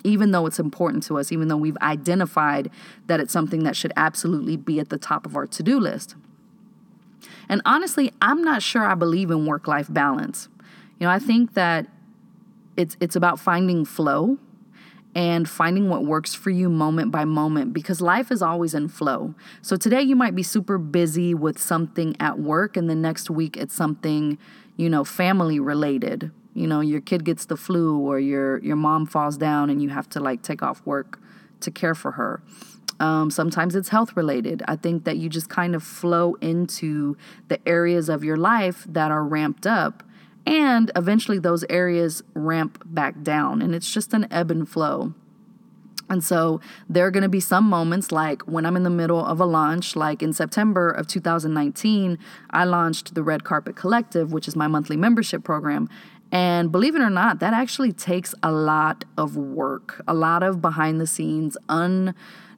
Even 0.02 0.32
though 0.32 0.44
it's 0.44 0.58
important 0.58 1.04
to 1.04 1.18
us, 1.18 1.30
even 1.30 1.46
though 1.46 1.56
we've 1.56 1.76
identified 1.80 2.68
that 3.06 3.20
it's 3.20 3.32
something 3.32 3.62
that 3.62 3.76
should 3.76 3.92
absolutely 3.96 4.56
be 4.56 4.80
at 4.80 4.88
the 4.88 4.98
top 4.98 5.24
of 5.24 5.36
our 5.36 5.46
to 5.46 5.62
do 5.62 5.78
list. 5.78 6.16
And 7.48 7.62
honestly, 7.64 8.12
I'm 8.20 8.42
not 8.42 8.60
sure 8.60 8.84
I 8.84 8.96
believe 8.96 9.30
in 9.30 9.46
work 9.46 9.68
life 9.68 9.86
balance. 9.88 10.48
You 10.98 11.06
know, 11.06 11.12
I 11.12 11.20
think 11.20 11.54
that 11.54 11.86
it's, 12.76 12.96
it's 12.98 13.14
about 13.14 13.38
finding 13.38 13.84
flow 13.84 14.36
and 15.14 15.48
finding 15.48 15.88
what 15.88 16.04
works 16.04 16.34
for 16.34 16.50
you 16.50 16.68
moment 16.68 17.10
by 17.10 17.24
moment 17.24 17.72
because 17.72 18.00
life 18.00 18.30
is 18.30 18.42
always 18.42 18.74
in 18.74 18.88
flow. 18.88 19.34
So 19.60 19.76
today 19.76 20.02
you 20.02 20.14
might 20.14 20.34
be 20.34 20.42
super 20.42 20.78
busy 20.78 21.34
with 21.34 21.58
something 21.58 22.16
at 22.20 22.38
work, 22.38 22.76
and 22.76 22.88
the 22.88 22.94
next 22.94 23.30
week 23.30 23.56
it's 23.56 23.74
something 23.74 24.38
you 24.80 24.88
know, 24.88 25.04
family 25.04 25.60
related. 25.60 26.30
You 26.54 26.66
know, 26.66 26.80
your 26.80 27.02
kid 27.02 27.24
gets 27.26 27.44
the 27.44 27.56
flu 27.56 27.98
or 27.98 28.18
your 28.18 28.58
your 28.60 28.76
mom 28.76 29.04
falls 29.04 29.36
down 29.36 29.68
and 29.68 29.82
you 29.82 29.90
have 29.90 30.08
to 30.10 30.20
like 30.20 30.40
take 30.42 30.62
off 30.62 30.80
work 30.86 31.20
to 31.60 31.70
care 31.70 31.94
for 31.94 32.12
her. 32.12 32.42
Um, 32.98 33.30
sometimes 33.30 33.74
it's 33.74 33.90
health 33.90 34.16
related. 34.16 34.62
I 34.66 34.76
think 34.76 35.04
that 35.04 35.18
you 35.18 35.28
just 35.28 35.50
kind 35.50 35.74
of 35.74 35.82
flow 35.82 36.34
into 36.40 37.16
the 37.48 37.58
areas 37.68 38.08
of 38.08 38.24
your 38.24 38.38
life 38.38 38.86
that 38.88 39.10
are 39.10 39.24
ramped 39.24 39.66
up, 39.66 40.02
and 40.46 40.90
eventually 40.96 41.38
those 41.38 41.64
areas 41.70 42.22
ramp 42.34 42.82
back 42.84 43.22
down, 43.22 43.62
and 43.62 43.74
it's 43.74 43.92
just 43.92 44.14
an 44.14 44.26
ebb 44.30 44.50
and 44.50 44.68
flow. 44.68 45.14
And 46.10 46.24
so 46.24 46.60
there 46.88 47.06
are 47.06 47.10
going 47.12 47.22
to 47.22 47.28
be 47.28 47.40
some 47.40 47.64
moments 47.64 48.10
like 48.10 48.42
when 48.42 48.66
I'm 48.66 48.76
in 48.76 48.82
the 48.82 48.90
middle 48.90 49.24
of 49.24 49.40
a 49.40 49.46
launch, 49.46 49.94
like 49.94 50.22
in 50.22 50.32
September 50.32 50.90
of 50.90 51.06
2019, 51.06 52.18
I 52.50 52.64
launched 52.64 53.14
the 53.14 53.22
Red 53.22 53.44
Carpet 53.44 53.76
Collective, 53.76 54.32
which 54.32 54.48
is 54.48 54.56
my 54.56 54.66
monthly 54.66 54.96
membership 54.96 55.44
program. 55.44 55.88
And 56.32 56.72
believe 56.72 56.96
it 56.96 57.00
or 57.00 57.10
not, 57.10 57.38
that 57.40 57.54
actually 57.54 57.92
takes 57.92 58.34
a 58.42 58.50
lot 58.50 59.04
of 59.16 59.36
work, 59.36 60.02
a 60.06 60.14
lot 60.14 60.42
of 60.42 60.60
behind 60.60 61.00
the 61.00 61.06
scenes, 61.06 61.56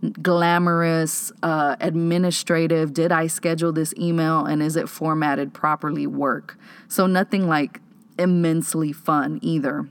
unglamorous, 0.02 1.32
uh, 1.42 1.76
administrative, 1.80 2.92
did 2.92 3.12
I 3.12 3.26
schedule 3.26 3.72
this 3.72 3.94
email 3.96 4.44
and 4.44 4.62
is 4.62 4.76
it 4.76 4.88
formatted 4.88 5.54
properly 5.54 6.06
work. 6.06 6.58
So 6.88 7.06
nothing 7.06 7.48
like 7.48 7.80
immensely 8.18 8.92
fun 8.92 9.38
either 9.42 9.88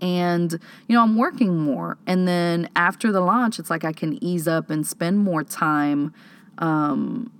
and 0.00 0.52
you 0.86 0.94
know 0.94 1.02
i'm 1.02 1.16
working 1.16 1.58
more 1.58 1.98
and 2.06 2.28
then 2.28 2.68
after 2.76 3.10
the 3.10 3.20
launch 3.20 3.58
it's 3.58 3.70
like 3.70 3.84
i 3.84 3.92
can 3.92 4.22
ease 4.22 4.46
up 4.46 4.70
and 4.70 4.86
spend 4.86 5.18
more 5.18 5.42
time 5.42 6.14
um, 6.58 7.32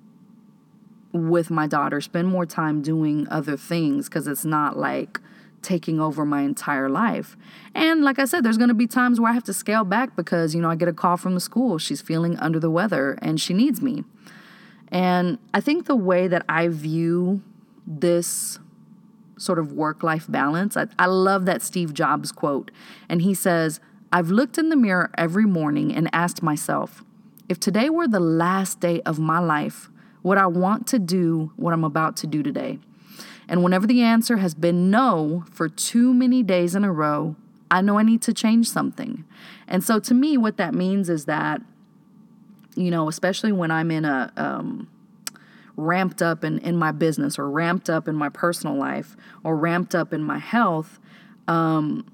with 1.12 1.50
my 1.50 1.66
daughter 1.66 2.00
spend 2.00 2.26
more 2.28 2.46
time 2.46 2.82
doing 2.82 3.26
other 3.28 3.56
things 3.56 4.08
because 4.08 4.26
it's 4.26 4.44
not 4.44 4.76
like 4.76 5.20
taking 5.62 6.00
over 6.00 6.24
my 6.24 6.42
entire 6.42 6.88
life 6.88 7.36
and 7.74 8.02
like 8.02 8.18
i 8.18 8.24
said 8.24 8.44
there's 8.44 8.58
going 8.58 8.68
to 8.68 8.74
be 8.74 8.86
times 8.86 9.20
where 9.20 9.30
i 9.30 9.34
have 9.34 9.44
to 9.44 9.52
scale 9.52 9.84
back 9.84 10.14
because 10.16 10.54
you 10.54 10.60
know 10.60 10.70
i 10.70 10.74
get 10.74 10.88
a 10.88 10.92
call 10.92 11.16
from 11.16 11.34
the 11.34 11.40
school 11.40 11.78
she's 11.78 12.00
feeling 12.00 12.36
under 12.38 12.60
the 12.60 12.70
weather 12.70 13.18
and 13.22 13.40
she 13.40 13.52
needs 13.52 13.80
me 13.82 14.04
and 14.90 15.38
i 15.52 15.60
think 15.60 15.86
the 15.86 15.96
way 15.96 16.28
that 16.28 16.44
i 16.48 16.68
view 16.68 17.42
this 17.86 18.58
sort 19.38 19.58
of 19.58 19.72
work 19.72 20.02
life 20.02 20.26
balance. 20.28 20.76
I, 20.76 20.86
I 20.98 21.06
love 21.06 21.46
that 21.46 21.62
Steve 21.62 21.94
Jobs 21.94 22.32
quote. 22.32 22.70
And 23.08 23.22
he 23.22 23.34
says, 23.34 23.80
I've 24.12 24.30
looked 24.30 24.58
in 24.58 24.68
the 24.68 24.76
mirror 24.76 25.10
every 25.16 25.46
morning 25.46 25.94
and 25.94 26.10
asked 26.12 26.42
myself, 26.42 27.04
if 27.48 27.58
today 27.58 27.88
were 27.88 28.08
the 28.08 28.20
last 28.20 28.80
day 28.80 29.00
of 29.02 29.18
my 29.18 29.38
life, 29.38 29.90
would 30.22 30.38
I 30.38 30.46
want 30.46 30.86
to 30.88 30.98
do 30.98 31.52
what 31.56 31.72
I'm 31.72 31.84
about 31.84 32.16
to 32.18 32.26
do 32.26 32.42
today? 32.42 32.78
And 33.48 33.62
whenever 33.62 33.86
the 33.86 34.02
answer 34.02 34.36
has 34.36 34.54
been 34.54 34.90
no 34.90 35.44
for 35.50 35.68
too 35.68 36.12
many 36.12 36.42
days 36.42 36.74
in 36.74 36.84
a 36.84 36.92
row, 36.92 37.34
I 37.70 37.80
know 37.80 37.98
I 37.98 38.02
need 38.02 38.22
to 38.22 38.34
change 38.34 38.68
something. 38.68 39.24
And 39.66 39.82
so 39.82 39.98
to 40.00 40.14
me, 40.14 40.36
what 40.36 40.56
that 40.58 40.74
means 40.74 41.08
is 41.08 41.24
that, 41.24 41.60
you 42.74 42.90
know, 42.90 43.08
especially 43.08 43.52
when 43.52 43.70
I'm 43.70 43.90
in 43.90 44.04
a, 44.04 44.32
um, 44.36 44.88
ramped 45.76 46.20
up 46.20 46.44
in, 46.44 46.58
in 46.58 46.76
my 46.76 46.92
business 46.92 47.38
or 47.38 47.48
ramped 47.48 47.88
up 47.88 48.08
in 48.08 48.14
my 48.14 48.28
personal 48.28 48.76
life 48.76 49.16
or 49.44 49.56
ramped 49.56 49.94
up 49.94 50.12
in 50.12 50.22
my 50.22 50.38
health, 50.38 50.98
um, 51.46 52.04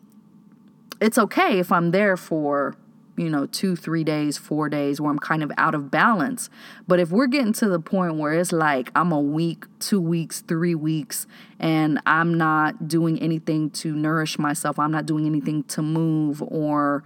it's 1.01 1.19
okay 1.19 1.59
if 1.59 1.73
I'm 1.73 1.91
there 1.91 2.17
for, 2.17 2.77
you 3.17 3.29
know, 3.29 3.47
two, 3.47 3.77
three 3.77 4.05
days, 4.05 4.37
four 4.37 4.69
days 4.69 5.01
where 5.01 5.11
I'm 5.11 5.19
kind 5.19 5.43
of 5.43 5.53
out 5.57 5.75
of 5.75 5.91
balance. 5.91 6.51
But 6.89 7.01
if 7.01 7.11
we're 7.11 7.27
getting 7.27 7.53
to 7.55 7.69
the 7.69 7.81
point 7.81 8.17
where 8.17 8.33
it's 8.33 8.53
like 8.53 8.91
I'm 8.95 9.13
a 9.13 9.21
week, 9.21 9.67
two 9.79 10.01
weeks, 10.01 10.41
three 10.41 10.75
weeks, 10.75 11.27
and 11.59 12.01
I'm 12.07 12.35
not 12.35 12.89
doing 12.89 13.21
anything 13.21 13.71
to 13.71 13.95
nourish 13.95 14.39
myself, 14.39 14.79
I'm 14.79 14.93
not 14.93 15.07
doing 15.07 15.27
anything 15.27 15.65
to 15.65 15.83
move, 15.83 16.43
or 16.43 17.05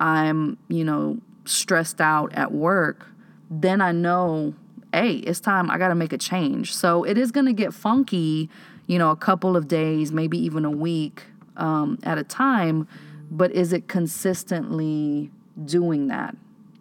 I'm, 0.00 0.58
you 0.68 0.84
know, 0.84 1.18
stressed 1.44 2.00
out 2.00 2.32
at 2.34 2.52
work, 2.52 3.06
then 3.50 3.80
I 3.80 3.92
know 3.92 4.54
hey, 4.92 5.16
it's 5.16 5.40
time, 5.40 5.70
I 5.70 5.78
got 5.78 5.88
to 5.88 5.94
make 5.94 6.12
a 6.12 6.18
change. 6.18 6.74
So 6.74 7.04
it 7.04 7.18
is 7.18 7.30
going 7.30 7.46
to 7.46 7.52
get 7.52 7.74
funky, 7.74 8.48
you 8.86 8.98
know, 8.98 9.10
a 9.10 9.16
couple 9.16 9.56
of 9.56 9.68
days, 9.68 10.12
maybe 10.12 10.38
even 10.38 10.64
a 10.64 10.70
week 10.70 11.24
um, 11.56 11.98
at 12.02 12.18
a 12.18 12.24
time. 12.24 12.88
But 13.30 13.52
is 13.52 13.72
it 13.72 13.88
consistently 13.88 15.30
doing 15.64 16.08
that? 16.08 16.36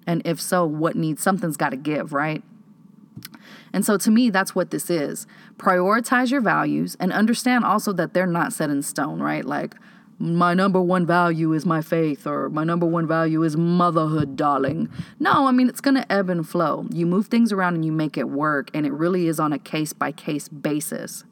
And 0.05 0.21
if 0.25 0.39
so, 0.39 0.65
what 0.65 0.95
needs, 0.95 1.21
something's 1.21 1.57
got 1.57 1.69
to 1.69 1.77
give, 1.77 2.13
right? 2.13 2.43
And 3.73 3.85
so 3.85 3.97
to 3.97 4.09
me, 4.09 4.29
that's 4.29 4.55
what 4.55 4.71
this 4.71 4.89
is. 4.89 5.27
Prioritize 5.57 6.31
your 6.31 6.41
values 6.41 6.95
and 6.99 7.11
understand 7.11 7.65
also 7.65 7.91
that 7.93 8.13
they're 8.13 8.25
not 8.25 8.53
set 8.53 8.69
in 8.69 8.81
stone, 8.81 9.21
right? 9.21 9.43
Like, 9.43 9.75
my 10.19 10.55
number 10.55 10.81
one 10.81 11.05
value 11.05 11.53
is 11.53 11.65
my 11.65 11.81
faith 11.81 12.25
or 12.25 12.49
my 12.49 12.63
number 12.63 12.87
one 12.87 13.07
value 13.07 13.43
is 13.43 13.55
motherhood, 13.55 14.35
darling. 14.35 14.89
No, 15.19 15.47
I 15.47 15.51
mean, 15.51 15.69
it's 15.69 15.81
going 15.81 15.95
to 15.95 16.11
ebb 16.11 16.29
and 16.29 16.47
flow. 16.47 16.87
You 16.91 17.05
move 17.05 17.27
things 17.27 17.51
around 17.51 17.75
and 17.75 17.85
you 17.85 17.91
make 17.91 18.17
it 18.17 18.29
work, 18.29 18.71
and 18.73 18.85
it 18.85 18.93
really 18.93 19.27
is 19.27 19.39
on 19.39 19.53
a 19.53 19.59
case 19.59 19.93
by 19.93 20.11
case 20.11 20.47
basis. 20.47 21.23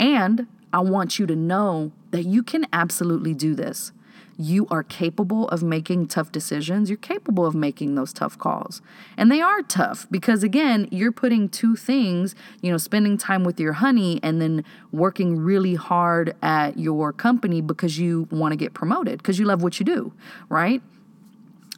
And 0.00 0.48
I 0.72 0.80
want 0.80 1.20
you 1.20 1.26
to 1.26 1.36
know 1.36 1.92
that 2.10 2.24
you 2.24 2.42
can 2.42 2.66
absolutely 2.72 3.34
do 3.34 3.54
this 3.54 3.92
you 4.36 4.66
are 4.70 4.82
capable 4.82 5.48
of 5.48 5.62
making 5.62 6.06
tough 6.06 6.32
decisions. 6.32 6.90
You're 6.90 6.96
capable 6.96 7.46
of 7.46 7.54
making 7.54 7.94
those 7.94 8.12
tough 8.12 8.36
calls. 8.38 8.82
And 9.16 9.30
they 9.30 9.40
are 9.40 9.62
tough 9.62 10.06
because, 10.10 10.42
again, 10.42 10.88
you're 10.90 11.12
putting 11.12 11.48
two 11.48 11.76
things, 11.76 12.34
you 12.60 12.70
know, 12.70 12.78
spending 12.78 13.16
time 13.16 13.44
with 13.44 13.60
your 13.60 13.74
honey 13.74 14.20
and 14.22 14.40
then 14.40 14.64
working 14.92 15.38
really 15.38 15.74
hard 15.74 16.34
at 16.42 16.78
your 16.78 17.12
company 17.12 17.60
because 17.60 17.98
you 17.98 18.28
want 18.30 18.52
to 18.52 18.56
get 18.56 18.74
promoted, 18.74 19.18
because 19.18 19.38
you 19.38 19.44
love 19.44 19.62
what 19.62 19.78
you 19.78 19.86
do, 19.86 20.12
right? 20.48 20.82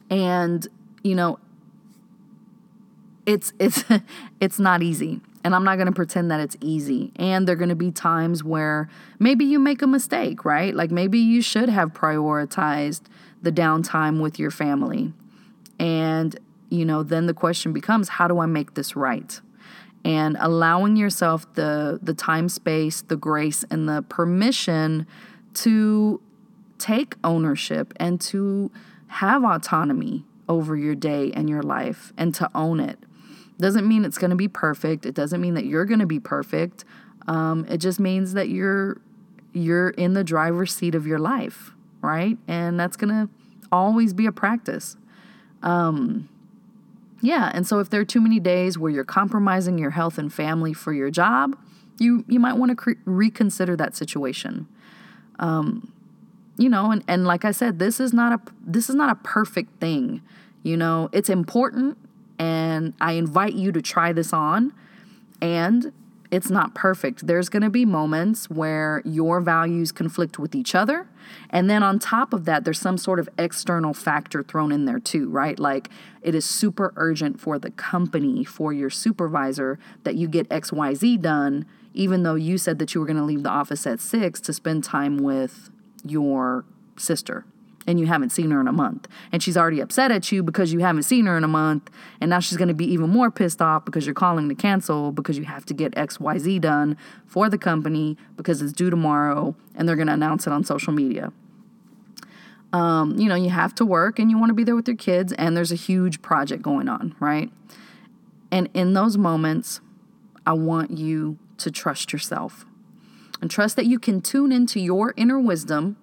And, 0.09 0.67
you 1.03 1.15
know, 1.15 1.39
it's 3.27 3.53
it's 3.59 3.83
it's 4.41 4.57
not 4.57 4.81
easy 4.81 5.21
and 5.47 5.55
I'm 5.55 5.63
not 5.63 5.77
going 5.77 5.87
to 5.87 5.93
pretend 5.93 6.29
that 6.29 6.41
it's 6.41 6.57
easy. 6.59 7.13
And 7.15 7.47
there're 7.47 7.55
going 7.55 7.69
to 7.69 7.75
be 7.75 7.89
times 7.89 8.43
where 8.43 8.89
maybe 9.17 9.45
you 9.45 9.59
make 9.59 9.81
a 9.81 9.87
mistake, 9.87 10.43
right? 10.43 10.75
Like 10.75 10.91
maybe 10.91 11.19
you 11.19 11.41
should 11.41 11.69
have 11.69 11.93
prioritized 11.93 13.03
the 13.41 13.49
downtime 13.49 14.21
with 14.21 14.39
your 14.39 14.51
family. 14.51 15.13
And, 15.79 16.37
you 16.67 16.83
know, 16.83 17.01
then 17.01 17.27
the 17.27 17.33
question 17.33 17.71
becomes 17.71 18.09
how 18.09 18.27
do 18.27 18.39
I 18.39 18.45
make 18.45 18.73
this 18.73 18.97
right? 18.97 19.39
And 20.03 20.35
allowing 20.41 20.97
yourself 20.97 21.53
the 21.53 21.97
the 22.01 22.13
time 22.13 22.49
space, 22.49 23.01
the 23.01 23.15
grace 23.15 23.63
and 23.71 23.87
the 23.87 24.01
permission 24.01 25.07
to 25.53 26.19
take 26.77 27.15
ownership 27.23 27.93
and 27.95 28.19
to 28.19 28.69
have 29.07 29.45
autonomy 29.45 30.25
over 30.49 30.75
your 30.75 30.95
day 30.95 31.31
and 31.33 31.49
your 31.49 31.63
life 31.63 32.11
and 32.17 32.35
to 32.35 32.51
own 32.53 32.81
it 32.81 32.99
doesn't 33.59 33.87
mean 33.87 34.05
it's 34.05 34.17
going 34.17 34.29
to 34.29 34.35
be 34.35 34.47
perfect. 34.47 35.05
It 35.05 35.15
doesn't 35.15 35.41
mean 35.41 35.55
that 35.55 35.65
you're 35.65 35.85
going 35.85 35.99
to 35.99 36.05
be 36.05 36.19
perfect. 36.19 36.85
Um, 37.27 37.65
it 37.69 37.77
just 37.77 37.99
means 37.99 38.33
that 38.33 38.49
you're 38.49 39.01
you're 39.53 39.89
in 39.89 40.13
the 40.13 40.23
driver's 40.23 40.75
seat 40.75 40.93
of 40.93 41.07
your 41.07 41.19
life, 41.19 41.71
right? 42.01 42.37
And 42.47 42.79
that's 42.79 42.95
going 42.95 43.09
to 43.09 43.29
always 43.71 44.13
be 44.13 44.25
a 44.25 44.31
practice. 44.31 44.95
Um, 45.63 46.29
yeah, 47.21 47.51
and 47.53 47.65
so 47.65 47.79
if 47.79 47.89
there 47.89 48.01
are 48.01 48.05
too 48.05 48.21
many 48.21 48.39
days 48.39 48.77
where 48.77 48.91
you're 48.91 49.03
compromising 49.03 49.79
your 49.79 49.89
health 49.89 50.17
and 50.17 50.31
family 50.31 50.73
for 50.73 50.93
your 50.93 51.09
job, 51.09 51.57
you 51.97 52.23
you 52.27 52.39
might 52.39 52.53
want 52.53 52.69
to 52.69 52.75
cre- 52.75 53.01
reconsider 53.05 53.75
that 53.75 53.95
situation. 53.95 54.67
Um, 55.39 55.91
you 56.57 56.69
know, 56.69 56.91
and, 56.91 57.03
and 57.07 57.25
like 57.25 57.45
I 57.45 57.51
said, 57.51 57.79
this 57.79 57.99
is 57.99 58.13
not 58.13 58.33
a 58.33 58.51
this 58.65 58.89
is 58.89 58.95
not 58.95 59.09
a 59.09 59.15
perfect 59.15 59.79
thing. 59.79 60.21
You 60.63 60.77
know, 60.77 61.09
it's 61.11 61.29
important 61.29 61.97
and 62.39 62.93
I 62.99 63.13
invite 63.13 63.53
you 63.53 63.71
to 63.71 63.81
try 63.81 64.13
this 64.13 64.33
on. 64.33 64.73
And 65.41 65.91
it's 66.29 66.49
not 66.49 66.75
perfect. 66.75 67.25
There's 67.25 67.47
going 67.47 67.63
to 67.63 67.69
be 67.69 67.85
moments 67.85 68.49
where 68.49 69.01
your 69.05 69.39
values 69.39 69.91
conflict 69.91 70.37
with 70.37 70.55
each 70.55 70.75
other. 70.75 71.07
And 71.49 71.69
then 71.69 71.83
on 71.83 71.99
top 71.99 72.33
of 72.33 72.45
that, 72.45 72.65
there's 72.65 72.79
some 72.79 72.97
sort 72.97 73.19
of 73.19 73.29
external 73.37 73.93
factor 73.93 74.43
thrown 74.43 74.71
in 74.71 74.85
there 74.85 74.99
too, 74.99 75.29
right? 75.29 75.57
Like 75.57 75.89
it 76.21 76.35
is 76.35 76.45
super 76.45 76.93
urgent 76.97 77.39
for 77.39 77.57
the 77.57 77.71
company, 77.71 78.43
for 78.43 78.73
your 78.73 78.89
supervisor, 78.89 79.79
that 80.03 80.15
you 80.15 80.27
get 80.27 80.49
XYZ 80.49 81.21
done, 81.21 81.65
even 81.93 82.23
though 82.23 82.35
you 82.35 82.57
said 82.57 82.79
that 82.79 82.93
you 82.93 82.99
were 82.99 83.07
going 83.07 83.17
to 83.17 83.23
leave 83.23 83.43
the 83.43 83.49
office 83.49 83.87
at 83.87 84.01
six 84.01 84.41
to 84.41 84.53
spend 84.53 84.83
time 84.83 85.17
with 85.17 85.69
your 86.03 86.65
sister 86.97 87.45
and 87.87 87.99
you 87.99 88.05
haven't 88.05 88.29
seen 88.29 88.51
her 88.51 88.59
in 88.59 88.67
a 88.67 88.73
month. 88.73 89.07
And 89.31 89.41
she's 89.41 89.57
already 89.57 89.79
upset 89.79 90.11
at 90.11 90.31
you 90.31 90.43
because 90.43 90.73
you 90.73 90.79
haven't 90.79 91.03
seen 91.03 91.25
her 91.25 91.37
in 91.37 91.43
a 91.43 91.47
month. 91.47 91.89
And 92.19 92.29
now 92.29 92.39
she's 92.39 92.57
going 92.57 92.67
to 92.67 92.73
be 92.73 92.85
even 92.85 93.09
more 93.09 93.31
pissed 93.31 93.61
off 93.61 93.85
because 93.85 94.05
you're 94.05 94.13
calling 94.13 94.49
to 94.49 94.55
cancel 94.55 95.11
because 95.13 95.37
you 95.37 95.45
have 95.45 95.65
to 95.67 95.73
get 95.73 95.93
XYZ 95.95 96.59
done 96.61 96.97
for 97.25 97.49
the 97.49 97.57
company 97.57 98.17
because 98.35 98.61
it's 98.61 98.73
due 98.73 98.89
tomorrow 98.89 99.55
and 99.75 99.87
they're 99.87 99.95
going 99.95 100.07
to 100.07 100.13
announce 100.13 100.45
it 100.45 100.53
on 100.53 100.65
social 100.65 100.91
media. 100.91 101.31
Um, 102.73 103.17
you 103.17 103.29
know, 103.29 103.35
you 103.35 103.49
have 103.49 103.73
to 103.75 103.85
work 103.85 104.19
and 104.19 104.29
you 104.29 104.37
want 104.37 104.49
to 104.49 104.53
be 104.53 104.65
there 104.65 104.75
with 104.75 104.87
your 104.87 104.97
kids, 104.97 105.31
and 105.33 105.55
there's 105.55 105.71
a 105.71 105.75
huge 105.75 106.21
project 106.21 106.61
going 106.61 106.89
on, 106.89 107.15
right? 107.19 107.49
And 108.51 108.69
in 108.73 108.93
those 108.93 109.17
moments, 109.17 109.79
I 110.45 110.53
want 110.53 110.91
you 110.91 111.37
to 111.57 111.71
trust 111.71 112.11
yourself. 112.11 112.65
And 113.41 113.51
trust 113.51 113.75
that 113.75 113.85
you 113.85 113.99
can 113.99 114.19
tune 114.19 114.51
into 114.51 114.79
your 114.79 115.13
inner 115.15 115.39
wisdom, 115.39 115.95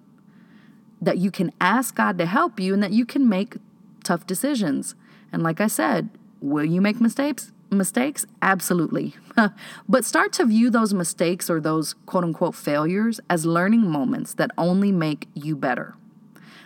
that 1.05 1.17
you 1.17 1.31
can 1.31 1.51
ask 1.61 1.95
God 1.95 2.17
to 2.17 2.25
help 2.25 2.59
you, 2.59 2.73
and 2.73 2.83
that 2.83 2.91
you 2.91 3.05
can 3.05 3.29
make 3.29 3.57
tough 4.03 4.27
decisions. 4.27 4.95
And 5.31 5.43
like 5.43 5.61
I 5.61 5.67
said, 5.67 6.09
will 6.41 6.65
you 6.65 6.81
make 6.81 6.99
mistakes? 6.99 7.51
Mistakes? 7.71 8.25
Absolutely. 8.41 9.15
but 9.89 10.05
start 10.05 10.31
to 10.33 10.45
view 10.45 10.69
those 10.69 10.93
mistakes 10.93 11.49
or 11.49 11.59
those 11.59 11.93
quote 12.05 12.23
unquote 12.23 12.55
failures 12.55 13.19
as 13.29 13.45
learning 13.45 13.89
moments 13.89 14.33
that 14.35 14.51
only 14.57 14.91
make 14.91 15.27
you 15.33 15.55
better. 15.55 15.95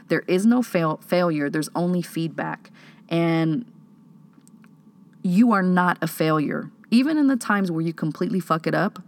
There 0.09 0.23
is 0.27 0.45
no 0.45 0.61
fail- 0.61 0.99
failure, 1.05 1.49
there's 1.49 1.69
only 1.75 2.01
feedback. 2.01 2.71
And 3.07 3.65
you 5.23 5.51
are 5.51 5.63
not 5.63 5.97
a 6.01 6.07
failure. 6.07 6.69
Even 6.91 7.17
in 7.17 7.27
the 7.27 7.35
times 7.35 7.71
where 7.71 7.81
you 7.81 7.93
completely 7.93 8.39
fuck 8.39 8.67
it 8.67 8.75
up, 8.75 9.01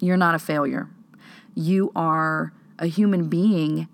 you're 0.00 0.16
not 0.16 0.34
a 0.34 0.38
failure. 0.38 0.88
You 1.54 1.92
are 1.94 2.52
a 2.78 2.86
human 2.86 3.28
being, 3.28 3.88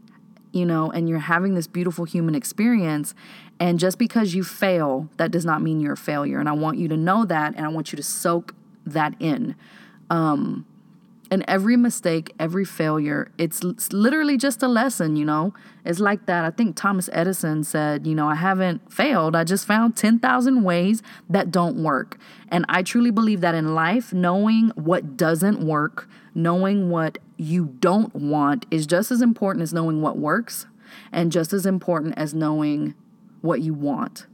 you 0.54 0.64
know, 0.64 0.90
and 0.90 1.08
you're 1.08 1.18
having 1.18 1.54
this 1.54 1.66
beautiful 1.66 2.04
human 2.04 2.34
experience. 2.34 3.14
And 3.58 3.78
just 3.78 3.98
because 3.98 4.34
you 4.34 4.44
fail, 4.44 5.08
that 5.16 5.30
does 5.30 5.44
not 5.44 5.62
mean 5.62 5.80
you're 5.80 5.94
a 5.94 5.96
failure. 5.96 6.38
And 6.38 6.48
I 6.48 6.52
want 6.52 6.78
you 6.78 6.88
to 6.88 6.96
know 6.96 7.24
that, 7.24 7.54
and 7.56 7.64
I 7.64 7.68
want 7.68 7.92
you 7.92 7.96
to 7.96 8.02
soak 8.02 8.54
that 8.86 9.14
in. 9.20 9.54
Um, 10.10 10.66
and 11.30 11.44
every 11.48 11.76
mistake, 11.76 12.34
every 12.38 12.64
failure, 12.64 13.30
it's, 13.38 13.62
it's 13.64 13.92
literally 13.92 14.36
just 14.36 14.62
a 14.62 14.68
lesson, 14.68 15.16
you 15.16 15.24
know? 15.24 15.54
It's 15.84 15.98
like 15.98 16.26
that. 16.26 16.44
I 16.44 16.50
think 16.50 16.76
Thomas 16.76 17.08
Edison 17.12 17.64
said, 17.64 18.06
you 18.06 18.14
know, 18.14 18.28
I 18.28 18.34
haven't 18.34 18.92
failed. 18.92 19.34
I 19.34 19.44
just 19.44 19.66
found 19.66 19.96
10,000 19.96 20.62
ways 20.62 21.02
that 21.28 21.50
don't 21.50 21.82
work. 21.82 22.18
And 22.48 22.64
I 22.68 22.82
truly 22.82 23.10
believe 23.10 23.40
that 23.40 23.54
in 23.54 23.74
life, 23.74 24.12
knowing 24.12 24.70
what 24.74 25.16
doesn't 25.16 25.60
work, 25.60 26.08
knowing 26.34 26.90
what 26.90 27.18
you 27.36 27.66
don't 27.80 28.14
want 28.14 28.66
is 28.70 28.86
just 28.86 29.10
as 29.10 29.22
important 29.22 29.62
as 29.62 29.72
knowing 29.72 30.02
what 30.02 30.18
works 30.18 30.66
and 31.10 31.32
just 31.32 31.52
as 31.52 31.66
important 31.66 32.14
as 32.16 32.34
knowing 32.34 32.94
what 33.40 33.60
you 33.60 33.74
want. 33.74 34.26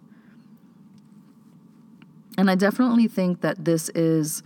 And 2.37 2.51
I 2.51 2.55
definitely 2.55 3.09
think 3.09 3.43
that 3.43 3.65
this 3.65 3.91
is 3.91 4.43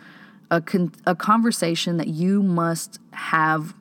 a, 0.50 0.60
con- 0.60 0.92
a 1.06 1.14
conversation 1.14 1.96
that 1.96 2.08
you 2.08 2.42
must 2.42 3.00
have 3.12 3.74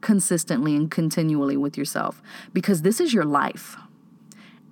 consistently 0.00 0.76
and 0.76 0.90
continually 0.90 1.56
with 1.56 1.76
yourself 1.76 2.22
because 2.52 2.82
this 2.82 3.00
is 3.00 3.12
your 3.12 3.24
life. 3.24 3.76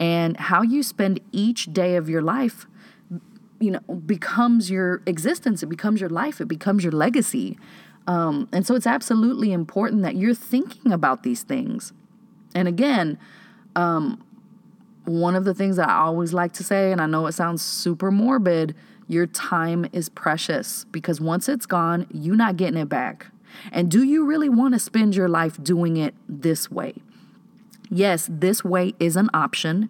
And 0.01 0.37
how 0.37 0.63
you 0.63 0.83
spend 0.83 1.21
each 1.33 1.73
day 1.73 1.97
of 1.97 2.09
your 2.09 2.23
life, 2.23 2.67
you 3.61 3.71
know, 3.71 3.81
becomes 4.07 4.71
your 4.71 5.03
existence, 5.07 5.63
it 5.63 5.67
becomes 5.67 6.01
your 6.01 6.11
life, 6.11 6.41
it 6.41 6.49
becomes 6.49 6.83
your 6.83 6.93
legacy. 6.93 7.59
Um, 8.07 8.49
and 8.53 8.67
so 8.67 8.75
it's 8.75 8.87
absolutely 8.87 9.53
important 9.53 10.03
that 10.03 10.17
you're 10.17 10.35
thinking 10.35 10.93
about 10.93 11.23
these 11.23 11.43
things. 11.43 11.93
And 12.55 12.69
again, 12.69 13.19
um, 13.77 14.23
one 15.05 15.35
of 15.35 15.45
the 15.45 15.55
things 15.55 15.77
that 15.77 15.89
I 15.89 15.95
always 15.95 16.33
like 16.33 16.53
to 16.55 16.65
say, 16.65 16.93
and 16.93 17.01
I 17.01 17.07
know 17.07 17.27
it 17.27 17.33
sounds 17.33 17.63
super 17.63 18.11
morbid, 18.11 18.75
your 19.09 19.27
time 19.27 19.87
is 19.93 20.09
precious 20.09 20.85
because 20.91 21.21
once 21.21 21.49
it's 21.49 21.67
gone, 21.67 22.07
you're 22.13 22.37
not 22.37 22.57
getting 22.57 22.79
it 22.79 22.89
back. 22.89 23.27
And 23.71 23.91
do 23.91 24.03
you 24.03 24.25
really 24.25 24.49
want 24.49 24.75
to 24.75 24.81
spend 24.81 25.15
your 25.15 25.29
life 25.29 25.63
doing 25.63 25.97
it 25.97 26.15
this 26.29 26.71
way? 26.71 26.95
Yes, 27.91 28.29
this 28.31 28.65
way 28.65 28.95
is 28.99 29.17
an 29.17 29.31
option. 29.33 29.89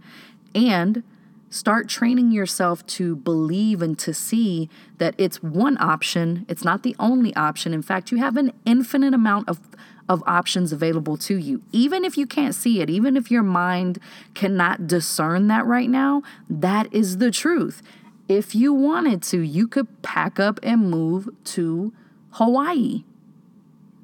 And 0.54 1.02
start 1.48 1.88
training 1.88 2.32
yourself 2.32 2.84
to 2.86 3.16
believe 3.16 3.80
and 3.80 3.98
to 4.00 4.12
see 4.12 4.68
that 4.98 5.14
it's 5.16 5.42
one 5.42 5.78
option, 5.80 6.44
it's 6.48 6.64
not 6.64 6.82
the 6.82 6.96
only 6.98 7.34
option. 7.36 7.72
In 7.72 7.82
fact, 7.82 8.10
you 8.10 8.18
have 8.18 8.36
an 8.36 8.52
infinite 8.64 9.14
amount 9.14 9.48
of 9.48 9.60
of 10.06 10.22
options 10.26 10.70
available 10.70 11.16
to 11.16 11.36
you. 11.36 11.62
Even 11.72 12.04
if 12.04 12.18
you 12.18 12.26
can't 12.26 12.54
see 12.54 12.82
it, 12.82 12.90
even 12.90 13.16
if 13.16 13.30
your 13.30 13.42
mind 13.42 13.98
cannot 14.34 14.86
discern 14.86 15.46
that 15.48 15.64
right 15.64 15.88
now, 15.88 16.22
that 16.50 16.92
is 16.92 17.16
the 17.16 17.30
truth 17.30 17.82
if 18.28 18.54
you 18.54 18.72
wanted 18.72 19.22
to, 19.24 19.40
you 19.40 19.68
could 19.68 20.02
pack 20.02 20.40
up 20.40 20.58
and 20.62 20.90
move 20.90 21.28
to 21.44 21.92
Hawaii. 22.32 23.04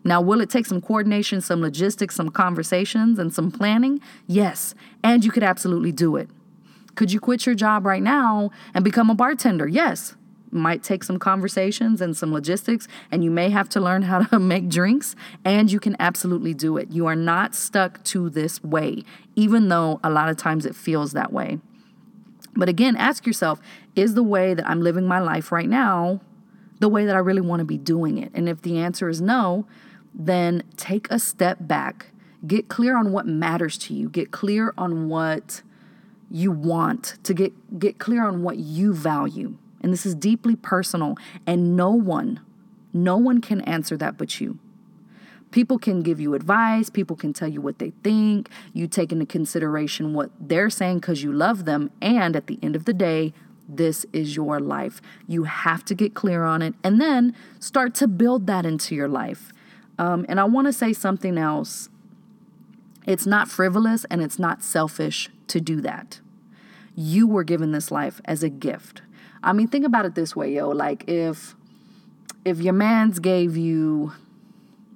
Now, 0.02 0.20
will 0.20 0.40
it 0.40 0.48
take 0.48 0.66
some 0.66 0.80
coordination, 0.80 1.40
some 1.40 1.60
logistics, 1.60 2.14
some 2.14 2.30
conversations, 2.30 3.18
and 3.18 3.32
some 3.32 3.50
planning? 3.50 4.00
Yes. 4.26 4.74
And 5.02 5.24
you 5.24 5.30
could 5.30 5.42
absolutely 5.42 5.92
do 5.92 6.16
it. 6.16 6.30
Could 6.94 7.12
you 7.12 7.20
quit 7.20 7.46
your 7.46 7.54
job 7.54 7.86
right 7.86 8.02
now 8.02 8.50
and 8.74 8.84
become 8.84 9.10
a 9.10 9.14
bartender? 9.14 9.68
Yes. 9.68 10.16
Might 10.50 10.82
take 10.82 11.04
some 11.04 11.18
conversations 11.18 12.00
and 12.00 12.16
some 12.16 12.32
logistics, 12.32 12.88
and 13.10 13.22
you 13.22 13.30
may 13.30 13.50
have 13.50 13.68
to 13.70 13.80
learn 13.80 14.02
how 14.02 14.20
to 14.20 14.38
make 14.40 14.68
drinks, 14.68 15.14
and 15.44 15.70
you 15.70 15.78
can 15.78 15.96
absolutely 16.00 16.54
do 16.54 16.76
it. 16.76 16.90
You 16.90 17.06
are 17.06 17.16
not 17.16 17.54
stuck 17.54 18.02
to 18.04 18.30
this 18.30 18.62
way, 18.64 19.04
even 19.36 19.68
though 19.68 20.00
a 20.02 20.10
lot 20.10 20.28
of 20.28 20.36
times 20.36 20.66
it 20.66 20.74
feels 20.74 21.12
that 21.12 21.32
way. 21.32 21.60
But 22.54 22.68
again, 22.68 22.96
ask 22.96 23.26
yourself 23.26 23.60
is 23.94 24.14
the 24.14 24.22
way 24.22 24.54
that 24.54 24.68
I'm 24.68 24.80
living 24.80 25.06
my 25.06 25.20
life 25.20 25.52
right 25.52 25.68
now 25.68 26.20
the 26.80 26.88
way 26.88 27.06
that 27.06 27.14
I 27.14 27.20
really 27.20 27.42
want 27.42 27.60
to 27.60 27.64
be 27.64 27.78
doing 27.78 28.18
it? 28.18 28.32
And 28.34 28.48
if 28.48 28.62
the 28.62 28.78
answer 28.78 29.08
is 29.08 29.20
no, 29.20 29.66
then 30.12 30.64
take 30.76 31.08
a 31.10 31.18
step 31.18 31.58
back. 31.60 32.06
Get 32.46 32.68
clear 32.68 32.96
on 32.96 33.12
what 33.12 33.26
matters 33.26 33.78
to 33.78 33.94
you. 33.94 34.08
Get 34.08 34.30
clear 34.32 34.74
on 34.76 35.08
what 35.08 35.62
you 36.30 36.50
want 36.50 37.18
to 37.24 37.34
get 37.34 37.78
get 37.78 37.98
clear 37.98 38.24
on 38.24 38.42
what 38.42 38.56
you 38.56 38.94
value. 38.94 39.56
And 39.82 39.92
this 39.92 40.06
is 40.06 40.14
deeply 40.14 40.56
personal 40.56 41.16
and 41.46 41.76
no 41.76 41.90
one 41.90 42.40
no 42.92 43.16
one 43.16 43.40
can 43.40 43.60
answer 43.62 43.96
that 43.98 44.16
but 44.16 44.40
you. 44.40 44.58
People 45.50 45.78
can 45.78 46.02
give 46.02 46.20
you 46.20 46.34
advice, 46.34 46.90
people 46.90 47.16
can 47.16 47.32
tell 47.32 47.48
you 47.48 47.60
what 47.60 47.78
they 47.78 47.90
think, 48.04 48.48
you 48.72 48.86
take 48.86 49.10
into 49.10 49.26
consideration 49.26 50.14
what 50.14 50.30
they're 50.40 50.70
saying 50.70 51.00
because 51.00 51.22
you 51.22 51.32
love 51.32 51.64
them, 51.64 51.90
and 52.00 52.36
at 52.36 52.46
the 52.46 52.58
end 52.62 52.76
of 52.76 52.84
the 52.84 52.92
day, 52.92 53.32
this 53.68 54.04
is 54.12 54.36
your 54.36 54.60
life. 54.60 55.00
You 55.26 55.44
have 55.44 55.84
to 55.86 55.94
get 55.94 56.14
clear 56.14 56.44
on 56.44 56.62
it 56.62 56.74
and 56.82 57.00
then 57.00 57.34
start 57.58 57.94
to 57.96 58.08
build 58.08 58.46
that 58.46 58.66
into 58.66 58.94
your 58.94 59.08
life. 59.08 59.52
Um, 59.98 60.26
and 60.28 60.40
I 60.40 60.44
want 60.44 60.66
to 60.66 60.72
say 60.72 60.92
something 60.92 61.38
else. 61.38 61.88
It's 63.06 63.26
not 63.26 63.48
frivolous 63.48 64.04
and 64.10 64.22
it's 64.22 64.38
not 64.38 64.62
selfish 64.62 65.30
to 65.48 65.60
do 65.60 65.80
that. 65.82 66.20
You 66.94 67.26
were 67.26 67.44
given 67.44 67.72
this 67.72 67.90
life 67.90 68.20
as 68.24 68.42
a 68.42 68.48
gift. 68.48 69.02
I 69.42 69.52
mean, 69.52 69.68
think 69.68 69.86
about 69.86 70.04
it 70.04 70.14
this 70.14 70.34
way, 70.36 70.52
yo. 70.54 70.68
Like 70.68 71.04
if 71.08 71.54
if 72.44 72.60
your 72.60 72.72
man's 72.72 73.18
gave 73.18 73.56
you 73.56 74.12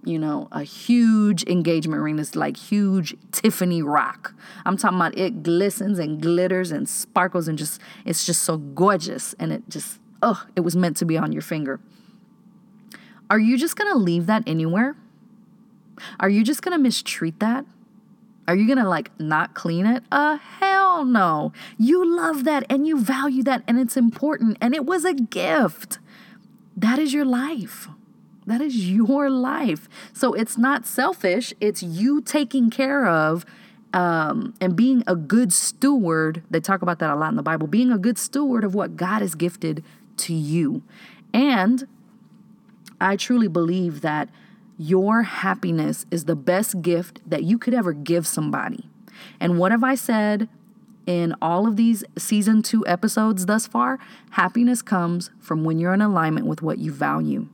you 0.07 0.19
know, 0.19 0.49
a 0.53 0.63
huge 0.63 1.45
engagement 1.45 2.03
ring, 2.03 2.17
this 2.17 2.37
like 2.37 2.57
huge 2.57 3.15
Tiffany 3.33 3.83
rock. 3.83 4.35
I'm 4.65 4.77
talking 4.77 4.99
about 4.99 5.17
it 5.19 5.43
glistens 5.43 5.99
and 5.99 6.21
glitters 6.21 6.71
and 6.71 6.89
sparkles 6.89 7.49
and 7.49 7.59
just, 7.59 7.81
it's 8.05 8.27
just 8.27 8.43
so 8.43 8.57
gorgeous. 8.59 9.35
And 9.39 9.53
it 9.53 9.63
just, 9.69 9.99
oh, 10.23 10.45
it 10.57 10.61
was 10.61 10.77
meant 10.77 10.97
to 10.99 11.05
be 11.05 11.17
on 11.17 11.33
your 11.33 11.43
finger. 11.43 11.81
Are 13.31 13.39
you 13.39 13.57
just 13.57 13.77
gonna 13.77 13.97
leave 13.97 14.27
that 14.27 14.43
anywhere? 14.47 14.97
Are 16.21 16.29
you 16.29 16.45
just 16.45 16.63
gonna 16.63 16.79
mistreat 16.79 17.41
that? 17.41 17.65
Are 18.47 18.55
you 18.55 18.69
gonna 18.69 18.89
like 18.89 19.11
not 19.19 19.55
clean 19.55 19.87
it? 19.87 20.05
Uh, 20.13 20.37
hell 20.37 21.05
no. 21.05 21.53
You 21.79 22.05
love 22.05 22.45
that 22.45 22.67
and 22.69 22.87
you 22.87 23.01
value 23.01 23.43
that 23.45 23.63
and 23.67 23.79
it's 23.79 23.97
important 23.97 24.59
and 24.61 24.75
it 24.75 24.85
was 24.85 25.05
a 25.05 25.15
gift. 25.15 25.99
That 26.77 26.99
is 26.99 27.15
your 27.15 27.25
life. 27.25 27.89
That 28.47 28.61
is 28.61 28.91
your 28.91 29.31
life. 29.31 29.89
So 30.13 30.33
it's 30.35 30.59
not 30.59 30.87
selfish, 30.87 31.55
it's 31.61 31.83
you 31.83 32.21
taking 32.21 32.71
care 32.71 33.07
of 33.07 33.45
um, 33.95 34.55
and 34.61 34.77
being 34.77 35.03
a 35.07 35.17
good 35.17 35.53
steward. 35.53 36.43
They 36.51 36.61
talk 36.61 36.83
about 36.83 36.99
that 36.99 37.11
a 37.11 37.15
lot 37.15 37.31
in 37.31 37.37
the 37.37 37.43
Bible 37.43 37.67
being 37.67 37.91
a 37.91 37.99
good 37.99 38.19
steward 38.19 38.65
of 38.65 38.75
what 38.75 38.97
God 38.97 39.23
has 39.23 39.35
gifted 39.35 39.83
to 40.19 40.35
you. 40.35 40.83
And 41.33 41.87
I 43.01 43.17
truly 43.17 43.49
believe 43.49 44.01
that 44.03 44.29
your 44.77 45.23
happiness 45.23 46.05
is 46.11 46.25
the 46.25 46.37
best 46.37 46.83
gift 46.83 47.21
that 47.27 47.45
you 47.45 47.59
could 47.59 47.75
ever 47.75 47.93
give 47.93 48.27
somebody. 48.27 48.89
And 49.39 49.59
what 49.59 49.71
have 49.71 49.85
I 49.85 49.95
said 49.95 50.49
in 51.07 51.35
all 51.41 51.67
of 51.67 51.77
these 51.77 52.03
season 52.19 52.63
two 52.63 52.85
episodes 52.87 53.47
thus 53.47 53.67
far? 53.67 53.99
Happiness 54.31 54.83
comes 54.83 55.31
from 55.41 55.63
when 55.63 55.79
you're 55.79 55.95
in 55.95 56.03
alignment 56.03 56.47
with 56.47 56.63
what 56.63 56.79
you 56.79 56.93
value. 56.93 57.49